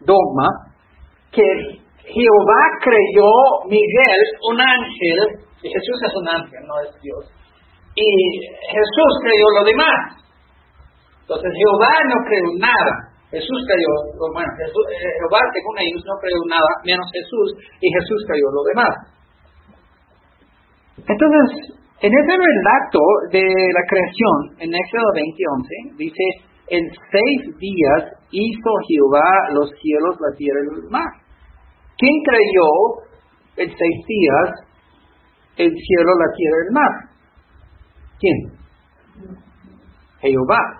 [0.00, 0.48] dogma
[1.30, 1.44] que
[2.04, 3.30] Jehová creyó
[3.68, 7.24] Miguel, un ángel, Jesús es un ángel, no es Dios.
[7.94, 8.06] Y
[8.72, 10.20] Jesús creyó lo demás.
[11.20, 13.09] Entonces Jehová no creyó nada.
[13.30, 13.92] Jesús creyó,
[14.34, 17.48] bueno, eh, Jehová según ellos no creyó nada, menos Jesús,
[17.80, 18.94] y Jesús creyó lo demás.
[21.06, 26.24] Entonces, en ese relato de la creación, en Éxodo 20:11, dice,
[26.68, 31.10] en seis días hizo Jehová los cielos, la tierra y el mar.
[31.98, 33.10] ¿Quién creyó
[33.56, 34.70] en seis días
[35.56, 36.92] el cielo, la tierra y el mar.
[38.18, 38.36] ¿Quién?
[40.20, 40.79] Jehová.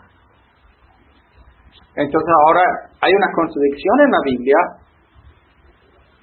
[2.00, 2.64] Entonces ahora
[3.04, 4.60] hay una contradicción en la Biblia.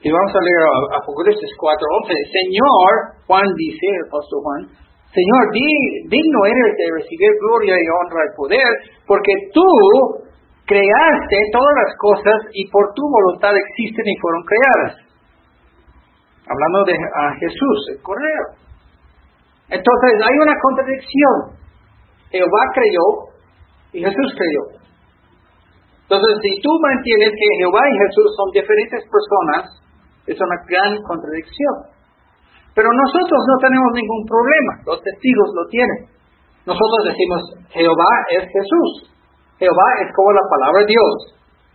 [0.01, 0.61] Y vamos a leer
[0.97, 2.17] Apocalipsis 4.11.
[2.33, 2.89] Señor,
[3.29, 4.61] Juan dice, el apóstol Juan,
[5.13, 8.71] Señor, digno eres de recibir gloria y honra y poder,
[9.05, 9.69] porque tú
[10.65, 15.07] creaste todas las cosas y por tu voluntad existen y fueron creadas
[16.47, 16.95] hablando de
[17.39, 18.45] Jesús, el correo.
[19.69, 21.35] Entonces hay una contradicción.
[22.31, 23.07] Jehová creyó
[23.93, 24.79] y Jesús creyó.
[26.07, 29.63] Entonces, si tú mantienes que Jehová y Jesús son diferentes personas,
[30.23, 31.91] es una gran contradicción.
[32.71, 35.99] Pero nosotros no tenemos ningún problema, los testigos lo tienen.
[36.63, 37.41] Nosotros decimos,
[37.75, 39.11] Jehová es Jesús.
[39.59, 41.11] Jehová es como la palabra de Dios.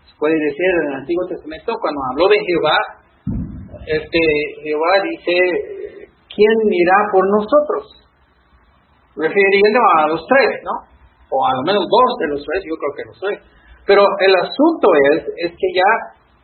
[0.08, 2.78] Se puede decir en el Antiguo Testamento, cuando habló de Jehová,
[3.84, 4.22] este,
[4.64, 5.36] Jehová dice,
[6.32, 7.84] ¿quién irá por nosotros?
[9.16, 10.92] Refiriendo a los tres, ¿no?
[11.32, 13.34] o a lo menos dos de los tres, yo creo que lo soy.
[13.86, 15.90] Pero el asunto es, es que ya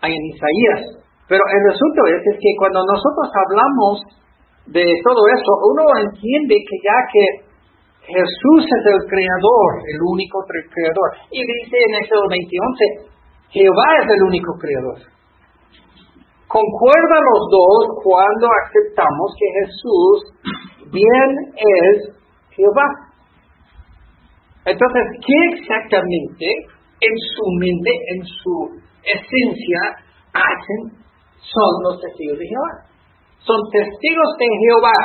[0.03, 0.98] hay en Isaías.
[1.29, 4.03] Pero el asunto es, es que cuando nosotros hablamos
[4.66, 7.24] de todo eso, uno entiende que ya que
[8.09, 11.09] Jesús es el creador, el único creador.
[11.31, 13.09] Y dice en Éxodo 20:11,
[13.51, 14.98] Jehová es el único creador.
[16.48, 20.16] Concuerda los dos cuando aceptamos que Jesús
[20.90, 22.09] bien es
[22.57, 22.88] Jehová.
[24.64, 26.46] Entonces, ¿qué exactamente
[27.00, 28.54] en su mente, en su
[29.02, 29.80] esencia,
[30.34, 30.98] hacen?
[31.38, 32.72] Son los testigos de Jehová.
[33.40, 34.98] Son testigos de Jehová.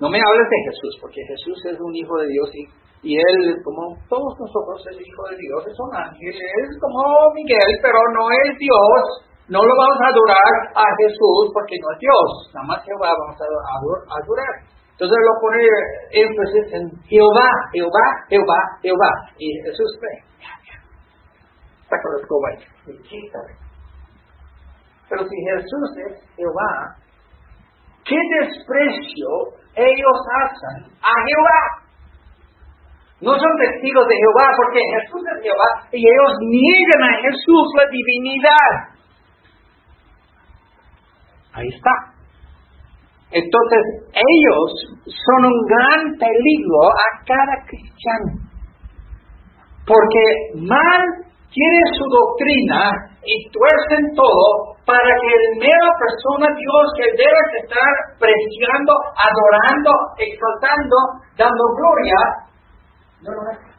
[0.00, 3.58] No me hables de Jesús, porque Jesús es un hijo de Dios y y él,
[3.66, 7.02] como todos nosotros, es hijo de Dios, es un ángel, es como
[7.34, 9.26] Miguel, pero no es Dios.
[9.50, 12.28] No lo vamos a adorar a Jesús porque no es Dios.
[12.54, 14.54] Nada más Jehová vamos a adorar.
[14.94, 15.66] Entonces lo pone
[16.14, 19.12] énfasis en Jehová, Jehová, Jehová, Jehová.
[19.36, 20.14] Y Jesús ve.
[21.92, 23.28] Saca la escoba y
[25.10, 26.96] Pero si Jesús es Jehová,
[28.02, 29.28] ¿qué desprecio
[29.76, 31.82] ellos hacen a Jehová?
[33.20, 37.84] No son testigos de Jehová porque Jesús es Jehová y ellos niegan a Jesús la
[37.90, 38.72] divinidad.
[41.52, 41.90] Ahí está.
[43.32, 43.80] Entonces
[44.12, 44.70] ellos
[45.04, 48.48] son un gran peligro a cada cristiano.
[49.84, 50.24] Porque
[50.56, 57.42] mal tiene su doctrina y tuercen todo para que el mero persona Dios que debe
[57.60, 60.96] estar preciando, adorando, exaltando,
[61.36, 62.20] dando gloria,
[63.22, 63.70] no lo hace.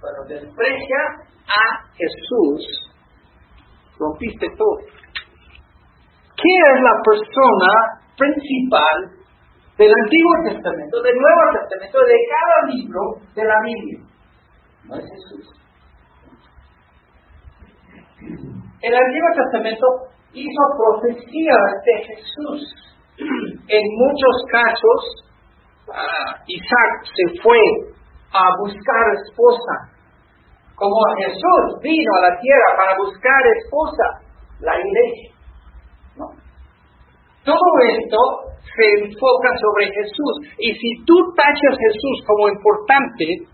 [0.00, 1.00] Cuando desprecia
[1.46, 1.62] a
[1.94, 2.88] Jesús,
[3.98, 4.78] rompiste todo.
[6.38, 7.70] ¿Qué es la persona
[8.16, 8.96] principal
[9.76, 13.00] del Antiguo Testamento, del Nuevo Testamento, de cada libro
[13.34, 14.08] de la Biblia?
[14.88, 15.46] No es Jesús.
[18.80, 19.86] El Antiguo Testamento
[20.32, 22.74] hizo profecías de Jesús.
[23.68, 25.28] En muchos casos,
[25.88, 27.58] Ah, Isaac se fue
[28.32, 29.88] a buscar esposa,
[30.76, 34.04] como Jesús vino a la tierra para buscar esposa,
[34.60, 35.32] la iglesia.
[37.44, 38.18] Todo esto
[38.60, 40.34] se enfoca sobre Jesús.
[40.58, 43.48] Y si tú tachas Jesús como importante,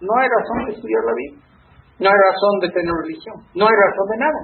[0.00, 1.44] no hay razón de estudiar la Biblia.
[1.98, 3.36] No hay razón de tener religión.
[3.56, 4.40] No hay razón de nada.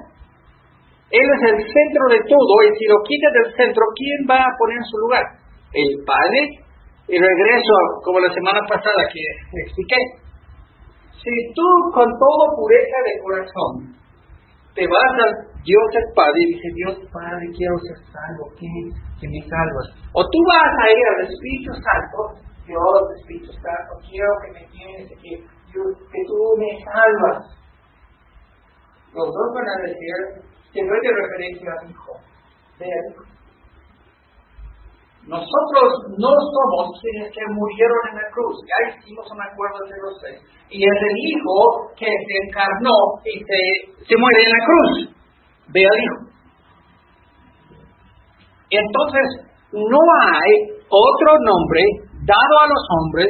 [1.13, 4.57] Él es el centro de todo y si lo quitas del centro, ¿quién va a
[4.57, 5.43] poner en su lugar?
[5.73, 6.41] el Padre,
[7.09, 9.21] y regreso como la semana pasada que
[9.65, 9.97] expliqué.
[11.17, 13.73] Si tú con toda pureza de corazón
[14.75, 19.41] te vas al Dios el Padre y dices, Dios Padre, quiero ser salvo, que me
[19.47, 19.87] salvas.
[20.13, 22.19] O tú vas a ir al Espíritu Santo,
[22.65, 27.63] Dios Espíritu Santo, quiero que me tienes, que, que tú me salvas.
[29.13, 32.13] Los dos van a decir, te doy de referencia a Hijo,
[32.79, 33.23] de Hijo.
[35.27, 35.87] Nosotros
[36.19, 40.41] no somos quienes que murieron en la cruz, ya hicimos un acuerdo entre los tres.
[40.69, 45.15] Y es el Hijo que se encarnó y se, se muere en la cruz.
[45.69, 46.33] Ve al.
[48.69, 50.51] Entonces, no hay
[50.89, 53.29] otro nombre dado a los hombres.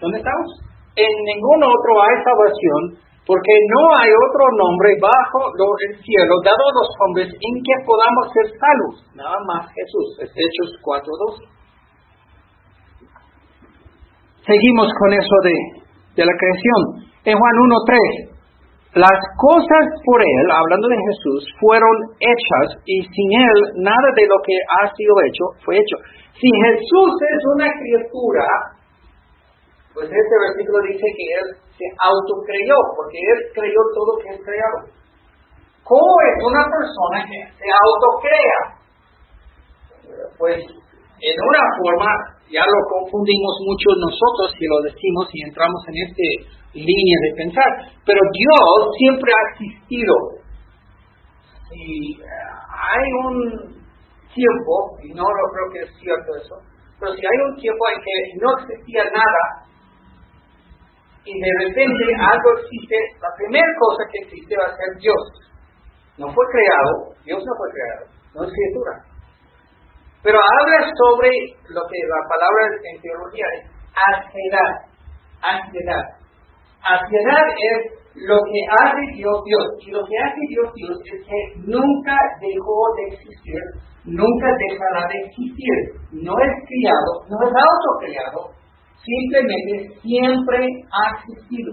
[0.00, 0.48] ¿Dónde estamos?
[0.96, 6.76] En ningún otro hay salvación porque no hay otro nombre bajo el cielo dado a
[6.80, 8.96] los hombres en que podamos ser salvos.
[9.14, 10.16] Nada más Jesús.
[10.24, 11.44] Es Hechos 4.2.
[14.48, 15.56] Seguimos con eso de,
[16.16, 17.04] de la creación.
[17.24, 18.27] En Juan 1.3.
[18.94, 24.36] Las cosas por Él, hablando de Jesús, fueron hechas y sin Él nada de lo
[24.40, 25.96] que ha sido hecho fue hecho.
[26.32, 28.46] Si Jesús es una criatura,
[29.92, 34.40] pues este versículo dice que Él se autocreyó, porque él creyó todo lo que es
[34.42, 34.78] creado.
[35.86, 38.58] ¿Cómo es una persona que se autocrea?
[40.36, 42.10] Pues en una forma
[42.50, 46.26] ya lo confundimos mucho nosotros si lo decimos y entramos en esta
[46.78, 47.70] línea de pensar.
[48.04, 50.14] Pero Dios siempre ha existido.
[51.68, 53.78] Si hay un
[54.32, 56.56] tiempo, y no lo creo que es cierto eso,
[57.00, 59.68] pero si hay un tiempo en que no existía nada,
[61.24, 65.22] y de repente algo existe, la primera cosa que existe va a ser Dios.
[66.16, 68.04] No fue creado, Dios no fue creado,
[68.34, 68.92] no es criatura.
[70.22, 71.30] Pero habla sobre
[71.68, 74.72] lo que la palabra en teología es ansiedad,
[75.42, 76.17] ansiedad.
[76.82, 79.66] Ansiedad es lo que hace Dios Dios.
[79.86, 83.62] Y lo que hace Dios Dios es que nunca dejó de existir,
[84.04, 85.76] nunca dejará de existir.
[86.12, 88.50] No es criado, no es autocriado,
[89.02, 90.58] simplemente siempre
[90.90, 91.72] ha existido.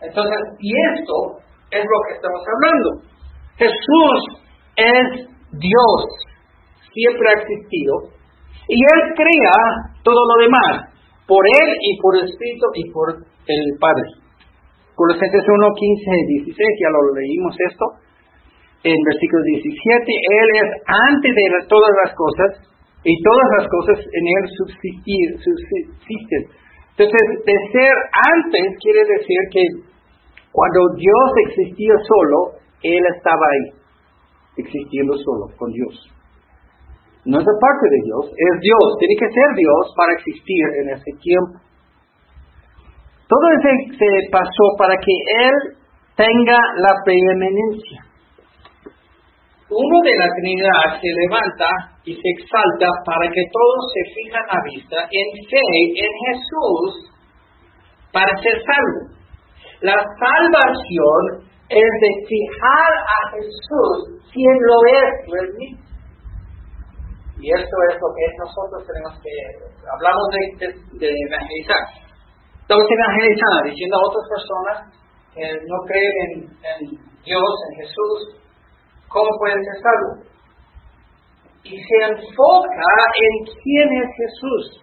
[0.00, 3.16] Entonces, y esto es lo que estamos hablando.
[3.56, 6.00] Jesús es Dios,
[6.92, 8.16] siempre ha existido,
[8.68, 9.56] y Él crea
[10.02, 10.95] todo lo demás,
[11.26, 14.06] por Él y por el Espíritu y por el Padre.
[14.94, 17.84] Colosenses 1, 15, 16, ya lo leímos esto,
[18.82, 24.24] en versículo 17, Él es antes de todas las cosas, y todas las cosas en
[24.26, 24.44] Él
[25.46, 26.42] subsisten.
[26.98, 27.94] Entonces, de ser
[28.34, 29.62] antes quiere decir que
[30.50, 33.78] cuando Dios existía solo, Él estaba ahí,
[34.56, 36.10] existiendo solo, con Dios.
[37.26, 41.10] No es parte de Dios, es Dios, tiene que ser Dios para existir en ese
[41.20, 41.58] tiempo.
[43.26, 43.68] Todo eso
[43.98, 45.54] se pasó para que Él
[46.14, 48.06] tenga la preeminencia
[49.68, 51.66] uno de la Trinidad se levanta
[52.04, 57.10] y se exalta para que todos se fijan a vista en fe en Jesús
[58.12, 59.10] para ser salvos.
[59.80, 65.85] La salvación es de fijar a Jesús quien lo es realmente.
[67.46, 69.30] Y esto es lo que nosotros tenemos que,
[69.86, 70.66] hablamos de,
[70.98, 71.82] de, evangelizar.
[72.58, 74.76] Estamos evangelizando, diciendo a otras personas
[75.30, 76.80] que no creen en
[77.22, 78.42] Dios, en Jesús,
[79.08, 80.28] ¿Cómo pueden ser salvos?
[81.64, 84.82] Y se enfoca en quién es Jesús.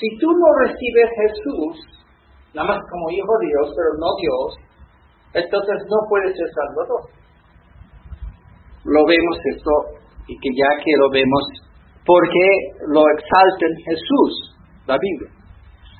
[0.00, 2.04] Si tú no recibes Jesús,
[2.54, 4.48] nada más como hijo de Dios, pero no Dios,
[5.34, 7.02] entonces no puedes ser salvador.
[8.84, 9.70] Lo vemos esto,
[10.28, 11.42] y que ya que lo vemos,
[12.04, 12.46] porque
[12.92, 14.32] lo exalta en Jesús,
[14.86, 15.32] la Biblia.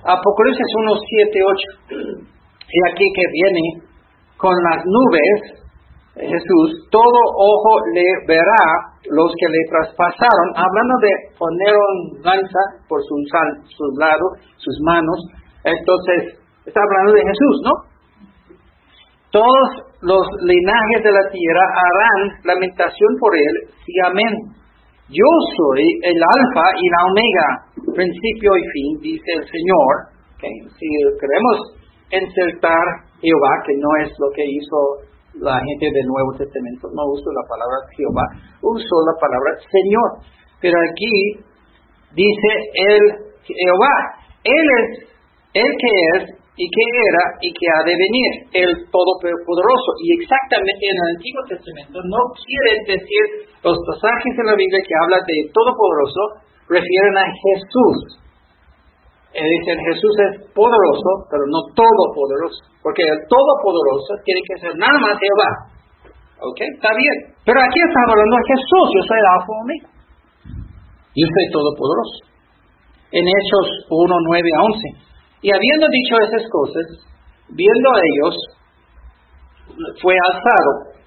[0.04, 2.14] Apocalipsis 1, 7, 8.
[2.68, 3.64] Y aquí que viene
[4.36, 5.58] con las nubes
[6.18, 8.64] Jesús, todo ojo le verá
[9.06, 11.74] los que le traspasaron, hablando de poner
[12.24, 13.22] lanza por sus,
[13.70, 15.18] sus lados, sus manos.
[15.62, 17.72] Entonces, está hablando de Jesús, ¿no?
[19.30, 19.68] Todos
[20.00, 24.32] los linajes de la tierra harán lamentación por él, sí, amén.
[25.08, 29.92] Yo soy el alfa y la omega, principio y fin, dice el Señor.
[30.40, 30.86] Si
[31.18, 31.56] queremos
[32.12, 32.84] insertar
[33.20, 35.08] Jehová, que no es lo que hizo
[35.40, 38.24] la gente del Nuevo Testamento no usa la palabra Jehová,
[38.62, 40.08] usó la palabra Señor.
[40.60, 41.44] Pero aquí
[42.14, 43.02] dice el
[43.44, 43.94] Jehová,
[44.44, 45.08] Él es
[45.54, 49.90] el que es y que era y que ha de venir, el Todopoderoso.
[50.02, 53.24] Y exactamente en el Antiguo Testamento no quiere decir
[53.62, 56.22] los pasajes de la Biblia que habla de Todopoderoso,
[56.66, 57.96] refieren a Jesús.
[59.38, 62.58] Eh, dicen Jesús es poderoso, pero no todopoderoso.
[62.82, 65.50] Porque el todopoderoso tiene que ser nada más Jehová.
[66.42, 66.58] ¿Ok?
[66.74, 67.38] Está bien.
[67.46, 68.86] Pero aquí está hablando de Jesús.
[68.98, 69.54] Yo soy el alfa
[71.14, 72.18] y Yo soy todopoderoso.
[73.14, 75.07] En Hechos 1, 9 a 11.
[75.42, 76.86] Y habiendo dicho esas cosas,
[77.50, 78.34] viendo a ellos,
[80.02, 80.98] fue alzado.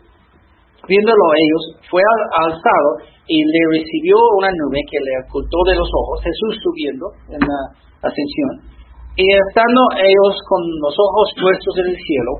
[0.88, 2.02] Viéndolo a ellos, fue
[2.42, 2.90] alzado
[3.28, 6.26] y le recibió una nube que le ocultó de los ojos.
[6.26, 7.60] Jesús subiendo en la
[8.02, 8.72] ascensión,
[9.16, 12.34] y estando ellos con los ojos puestos en el cielo,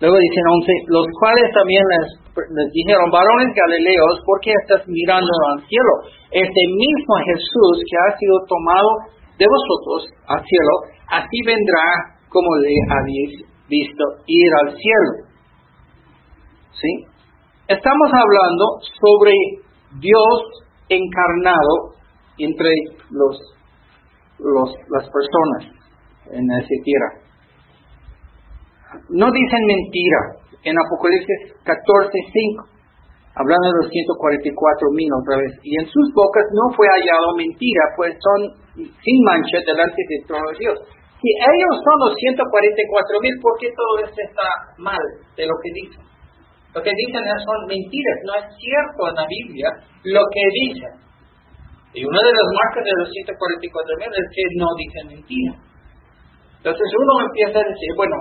[0.00, 2.06] luego dicen once, los cuales también les,
[2.54, 5.92] les dijeron, varones galileos, ¿por qué estás mirando al cielo?
[6.30, 8.90] Este mismo Jesús que ha sido tomado
[9.36, 10.74] de vosotros al cielo,
[11.10, 15.12] así vendrá como le habéis visto ir al cielo.
[16.72, 17.06] ¿Sí?
[17.68, 18.64] Estamos hablando
[19.00, 19.32] sobre
[20.00, 21.94] Dios encarnado
[22.38, 22.70] entre
[23.10, 23.38] los
[24.38, 25.62] las personas
[26.30, 27.10] en esa tierra.
[29.10, 30.20] No dicen mentira.
[30.64, 32.64] En Apocalipsis 14:5,
[33.36, 37.84] hablando de los 144 mil otra vez, y en sus bocas no fue hallado mentira,
[37.96, 38.40] pues son
[38.74, 40.78] sin mancha delante de todos Dios.
[41.24, 42.36] Si ellos son los 144
[43.24, 44.44] mil, ¿por qué todo esto está
[44.76, 45.00] mal
[45.32, 46.04] de lo que dicen?
[46.76, 49.68] Lo que dicen son mentiras, no es cierto en la Biblia
[50.04, 50.92] lo que dicen.
[51.96, 55.56] Y una de las marcas de los 144 mil es que no dicen mentira.
[56.60, 58.20] Entonces uno empieza a decir, bueno,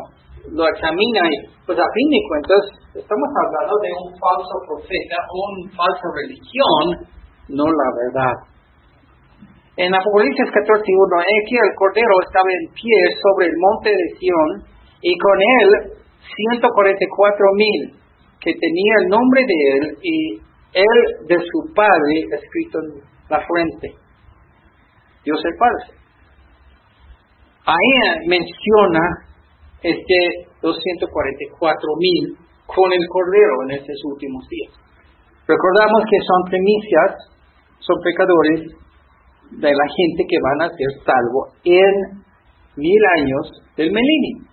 [0.56, 1.36] lo examina y
[1.68, 2.64] pues a fin de cuentas
[3.04, 7.04] estamos hablando de un falso profeta una falsa religión,
[7.52, 8.53] no la verdad.
[9.76, 14.50] En Apocalipsis 14.1, aquí el Cordero estaba en pie sobre el monte de Sión
[15.02, 17.82] y con él 144 mil
[18.40, 20.18] que tenía el nombre de él y
[20.78, 23.98] él de su padre escrito en la fuente.
[25.26, 25.98] Dios el Padre.
[27.66, 29.02] Ahí menciona
[29.82, 30.20] este
[30.62, 34.74] 244 mil con el Cordero en estos últimos días.
[35.48, 37.10] Recordamos que son primicias,
[37.80, 38.83] son pecadores,
[39.52, 42.24] de la gente que van a ser salvo en
[42.76, 43.46] mil años
[43.78, 44.50] del milenio.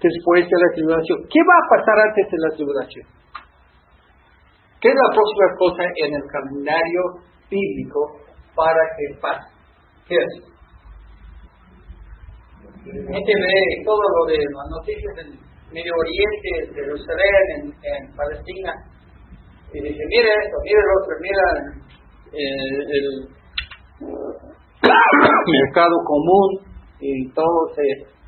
[0.00, 1.18] Después de la tribulación.
[1.28, 3.06] ¿Qué va a pasar antes de la tribulación?
[4.80, 7.02] ¿Qué es la próxima cosa en el calendario
[7.50, 7.98] bíblico
[8.54, 9.50] para que pase?
[10.06, 10.48] ¿Qué es?
[12.88, 13.32] Gente
[13.84, 18.72] todo lo de las noticias del Medio Oriente, de Jerusalén, en, Palestina,
[19.74, 21.44] y dice, mire esto, mire lo otro, mira
[22.32, 23.28] el
[25.64, 26.68] mercado común
[27.00, 27.82] y todo se,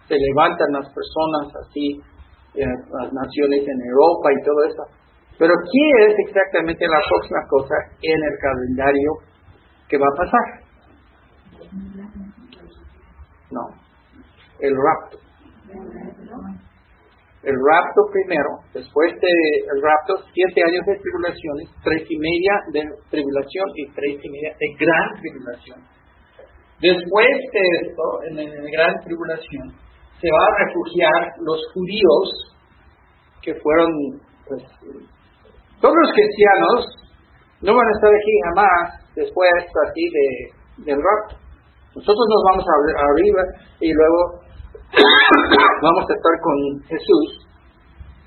[0.09, 2.01] se levantan las personas así,
[2.55, 4.83] eh, las naciones en Europa y todo eso.
[5.39, 9.11] Pero ¿qué es exactamente la próxima cosa en el calendario
[9.89, 10.61] que va a pasar?
[13.51, 13.63] No,
[14.61, 15.19] el rapto.
[17.43, 23.66] El rapto primero, después del rapto, siete años de tribulaciones, tres y media de tribulación
[23.76, 25.80] y tres y media de gran tribulación.
[26.80, 29.72] Después de esto, en la gran tribulación,
[30.20, 32.24] se van a refugiar los judíos
[33.41, 33.88] que fueron,
[34.47, 34.62] pues,
[35.80, 37.01] todos los cristianos
[37.62, 39.51] no van a estar aquí jamás después
[39.88, 41.41] así de, del rapto.
[41.97, 43.43] Nosotros nos vamos a arriba
[43.80, 44.50] y luego
[44.93, 46.57] vamos a estar con
[46.88, 47.28] Jesús,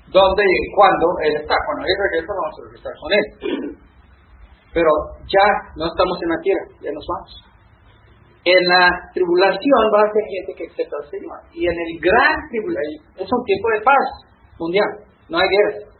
[0.08, 1.54] donde y cuando Él está.
[1.66, 3.26] Cuando Él regresa, vamos a regresar con Él.
[4.72, 4.90] Pero
[5.28, 5.46] ya
[5.76, 7.32] no estamos en la tierra, ya nos vamos.
[8.44, 11.38] En la tribulación va a ser gente que acepta al Señor.
[11.52, 14.06] Y en el gran tribulación, es un tiempo de paz
[14.58, 14.90] mundial,
[15.28, 15.94] no hay guerra.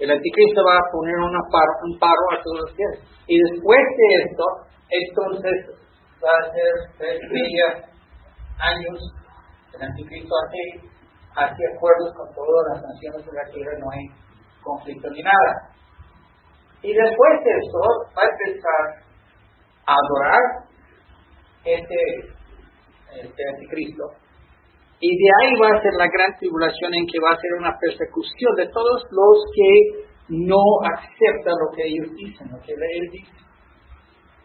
[0.00, 3.00] El anticristo va a poner una paro, un paro a todos los guerras.
[3.26, 4.44] Y después de esto,
[4.90, 5.56] entonces
[6.18, 7.18] va a ser tres
[8.58, 8.98] años
[9.76, 10.34] el anticristo
[11.34, 14.06] hace, acuerdos con todas las naciones de la tierra, no hay
[14.62, 15.70] conflicto ni nada.
[16.82, 17.80] Y después de eso
[18.16, 18.82] va a empezar
[19.86, 20.42] a adorar
[21.64, 22.00] este,
[23.20, 24.04] este anticristo.
[25.00, 27.76] Y de ahí va a ser la gran tribulación en que va a ser una
[27.78, 30.62] persecución de todos los que no
[30.94, 33.36] aceptan lo que ellos dicen, lo que él dice.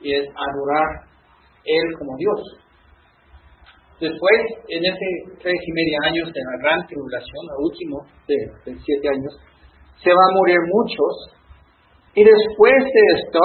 [0.01, 1.05] Y es adorar
[1.63, 2.68] él como Dios.
[3.99, 4.39] Después,
[4.71, 5.07] en ese
[5.43, 7.95] tres y medio años de la gran tribulación, el último
[8.31, 9.35] de, siete años,
[9.99, 11.13] se van a morir muchos.
[12.15, 13.43] Y después de esto,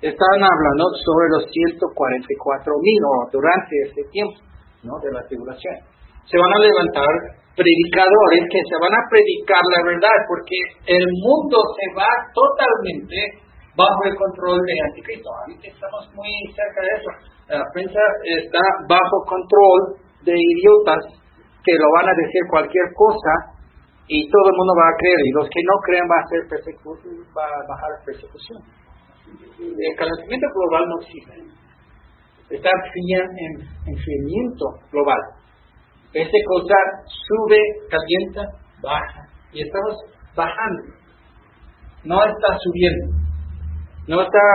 [0.00, 4.40] están hablando sobre los 144 mil, durante ese tiempo,
[4.88, 4.96] ¿no?
[5.04, 5.76] De la tribulación.
[6.24, 7.12] Se van a levantar
[7.52, 10.56] predicadores que se van a predicar la verdad, porque
[10.96, 13.49] el mundo se va totalmente
[13.80, 15.28] bajo el control de Anticristo.
[15.32, 17.98] Ahorita estamos muy cerca de eso la prensa
[18.38, 21.02] está bajo control de idiotas
[21.64, 23.58] que lo van a decir cualquier cosa
[24.06, 26.42] y todo el mundo va a creer y los que no creen va a ser
[26.46, 28.58] va a bajar persecución.
[29.58, 31.34] El calentamiento global no existe.
[32.54, 33.52] Está en
[33.86, 35.20] enfriamiento global.
[36.14, 36.74] Esta cosa
[37.06, 37.58] sube,
[37.90, 38.46] calienta,
[38.82, 39.94] baja y estamos
[40.36, 40.94] bajando.
[42.04, 43.19] No está subiendo
[44.10, 44.46] no está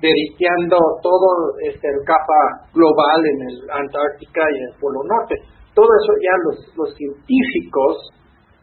[0.00, 1.28] derritiendo todo
[1.60, 5.36] este, el capa global en el Antártica y el Polo Norte.
[5.76, 7.92] Todo eso ya los, los científicos,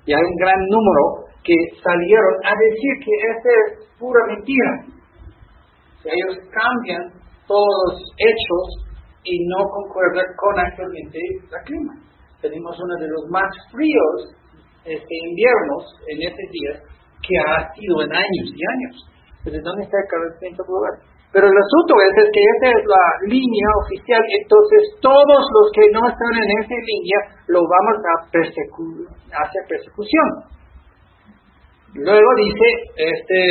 [0.09, 4.71] ya un gran número que salieron a decir que esa es pura mentira.
[6.09, 7.13] ellos cambian
[7.45, 8.65] todos los hechos
[9.23, 11.93] y no concuerdan con actualmente el clima.
[12.41, 14.33] Tenemos uno de los más fríos
[14.85, 16.81] este, inviernos en estos días
[17.21, 19.14] que ha sido en años y años.
[19.45, 20.97] ¿De dónde está el global?
[21.31, 26.01] Pero el asunto es, que esa es la línea oficial, entonces todos los que no
[26.07, 30.29] están en esa línea lo vamos a persecuir, hacer persecución.
[31.93, 33.41] Luego dice, este,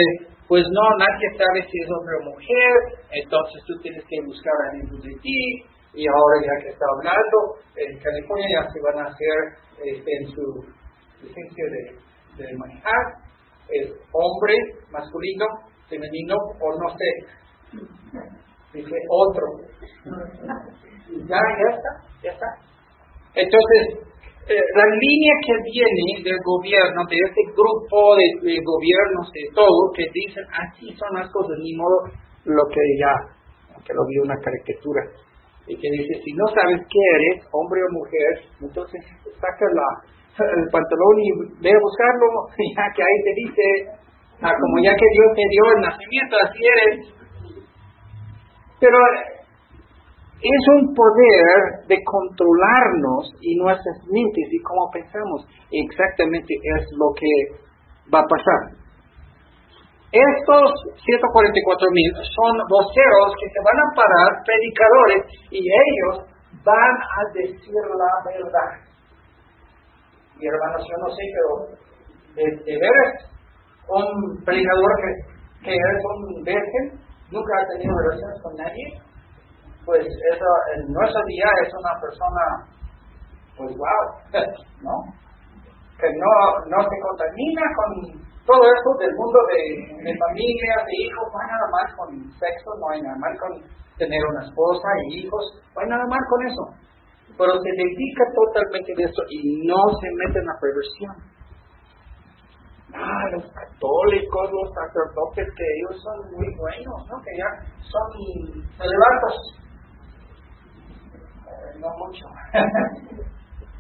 [0.48, 2.72] pues no, nadie sabe si es hombre o mujer,
[3.20, 5.40] entonces tú tienes que buscar a alguien de ti,
[5.92, 7.36] y ahora ya que está hablando,
[7.76, 9.38] en California ya se van a hacer
[9.84, 10.44] este, en su
[11.20, 13.24] licencia de, de manejar,
[13.68, 14.56] es hombre
[14.90, 15.46] masculino,
[15.88, 17.10] femenino o no sé.
[18.72, 19.42] Dice otro.
[21.28, 21.90] Ya, ya está,
[22.22, 22.46] ya está.
[23.34, 24.04] Entonces,
[24.46, 28.12] eh, la línea que viene del gobierno, de este grupo
[28.44, 32.12] de, gobiernos, de todo, que dicen así son las cosas, ni modo
[32.44, 33.14] lo que ya,
[33.80, 35.00] que lo vi una caricatura,
[35.66, 39.00] y que dice, si no sabes qué eres, hombre o mujer, entonces
[39.40, 39.88] saca la,
[40.44, 41.28] el pantalón y
[41.64, 42.28] ve a buscarlo,
[42.76, 43.64] ya que ahí te dice
[44.42, 47.14] Ah, como ya que Dios te dio el nacimiento, así eres.
[48.80, 48.98] Pero
[50.44, 55.46] es un poder de controlarnos y nuestras mentes y cómo pensamos.
[55.70, 57.32] Exactamente es lo que
[58.12, 58.84] va a pasar.
[60.12, 60.70] Estos
[61.00, 66.28] 144 mil son voceros que se van a parar, predicadores, y ellos
[66.62, 68.70] van a decir la verdad.
[70.38, 71.50] Y hermanos, yo no sé, pero
[72.36, 73.33] de, de veras,
[73.88, 74.90] un predicador
[75.62, 76.84] que, es un virgen,
[77.30, 78.86] nunca ha tenido relaciones con nadie,
[79.84, 82.44] pues eso en nuestro día es una persona,
[83.56, 84.04] pues wow,
[84.82, 84.96] ¿no?
[85.98, 86.34] Que no,
[86.68, 91.48] no se contamina con todo esto del mundo de, de familia, de hijos, no hay
[91.48, 93.52] nada más con sexo, no hay nada más con
[93.96, 96.64] tener una esposa y hijos, no hay nada más con eso.
[97.38, 101.33] Pero se dedica totalmente de eso y no se mete en la perversión.
[102.94, 107.20] Ah, los católicos, los sacerdotes, que ellos son muy buenos, ¿no?
[107.22, 107.50] Que ya
[107.82, 108.06] son
[108.78, 109.36] elevados.
[111.48, 112.24] Eh, no mucho.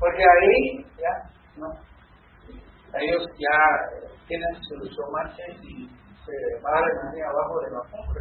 [0.00, 1.14] Porque ahí, ya,
[1.56, 1.68] no.
[2.98, 3.58] Ellos ya
[4.26, 8.20] tienen sus romances y se van ahí abajo de la cumbre.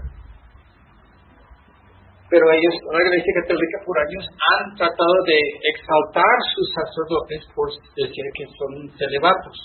[2.30, 5.40] Pero ellos, la Iglesia Católica por años han tratado de
[5.74, 9.58] exaltar sus sacerdotes por decir que son celibatos.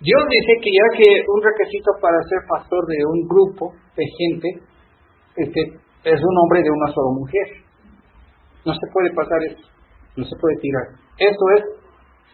[0.00, 4.48] Dios dice que ya que un requisito para ser pastor de un grupo de gente
[5.36, 5.60] este,
[6.04, 7.48] es un hombre de una sola mujer.
[8.64, 9.68] No se puede pasar eso,
[10.16, 10.86] no se puede tirar.
[11.18, 11.64] Eso es,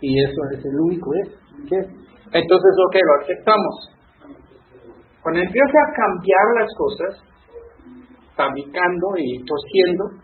[0.00, 1.28] y eso es el único es,
[1.68, 1.86] ¿qué es?
[2.32, 3.74] Entonces, ok, lo aceptamos.
[5.22, 7.26] Cuando empieza a cambiar las cosas,
[8.36, 10.22] fabricando y tosiendo,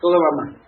[0.00, 0.59] todo va mal.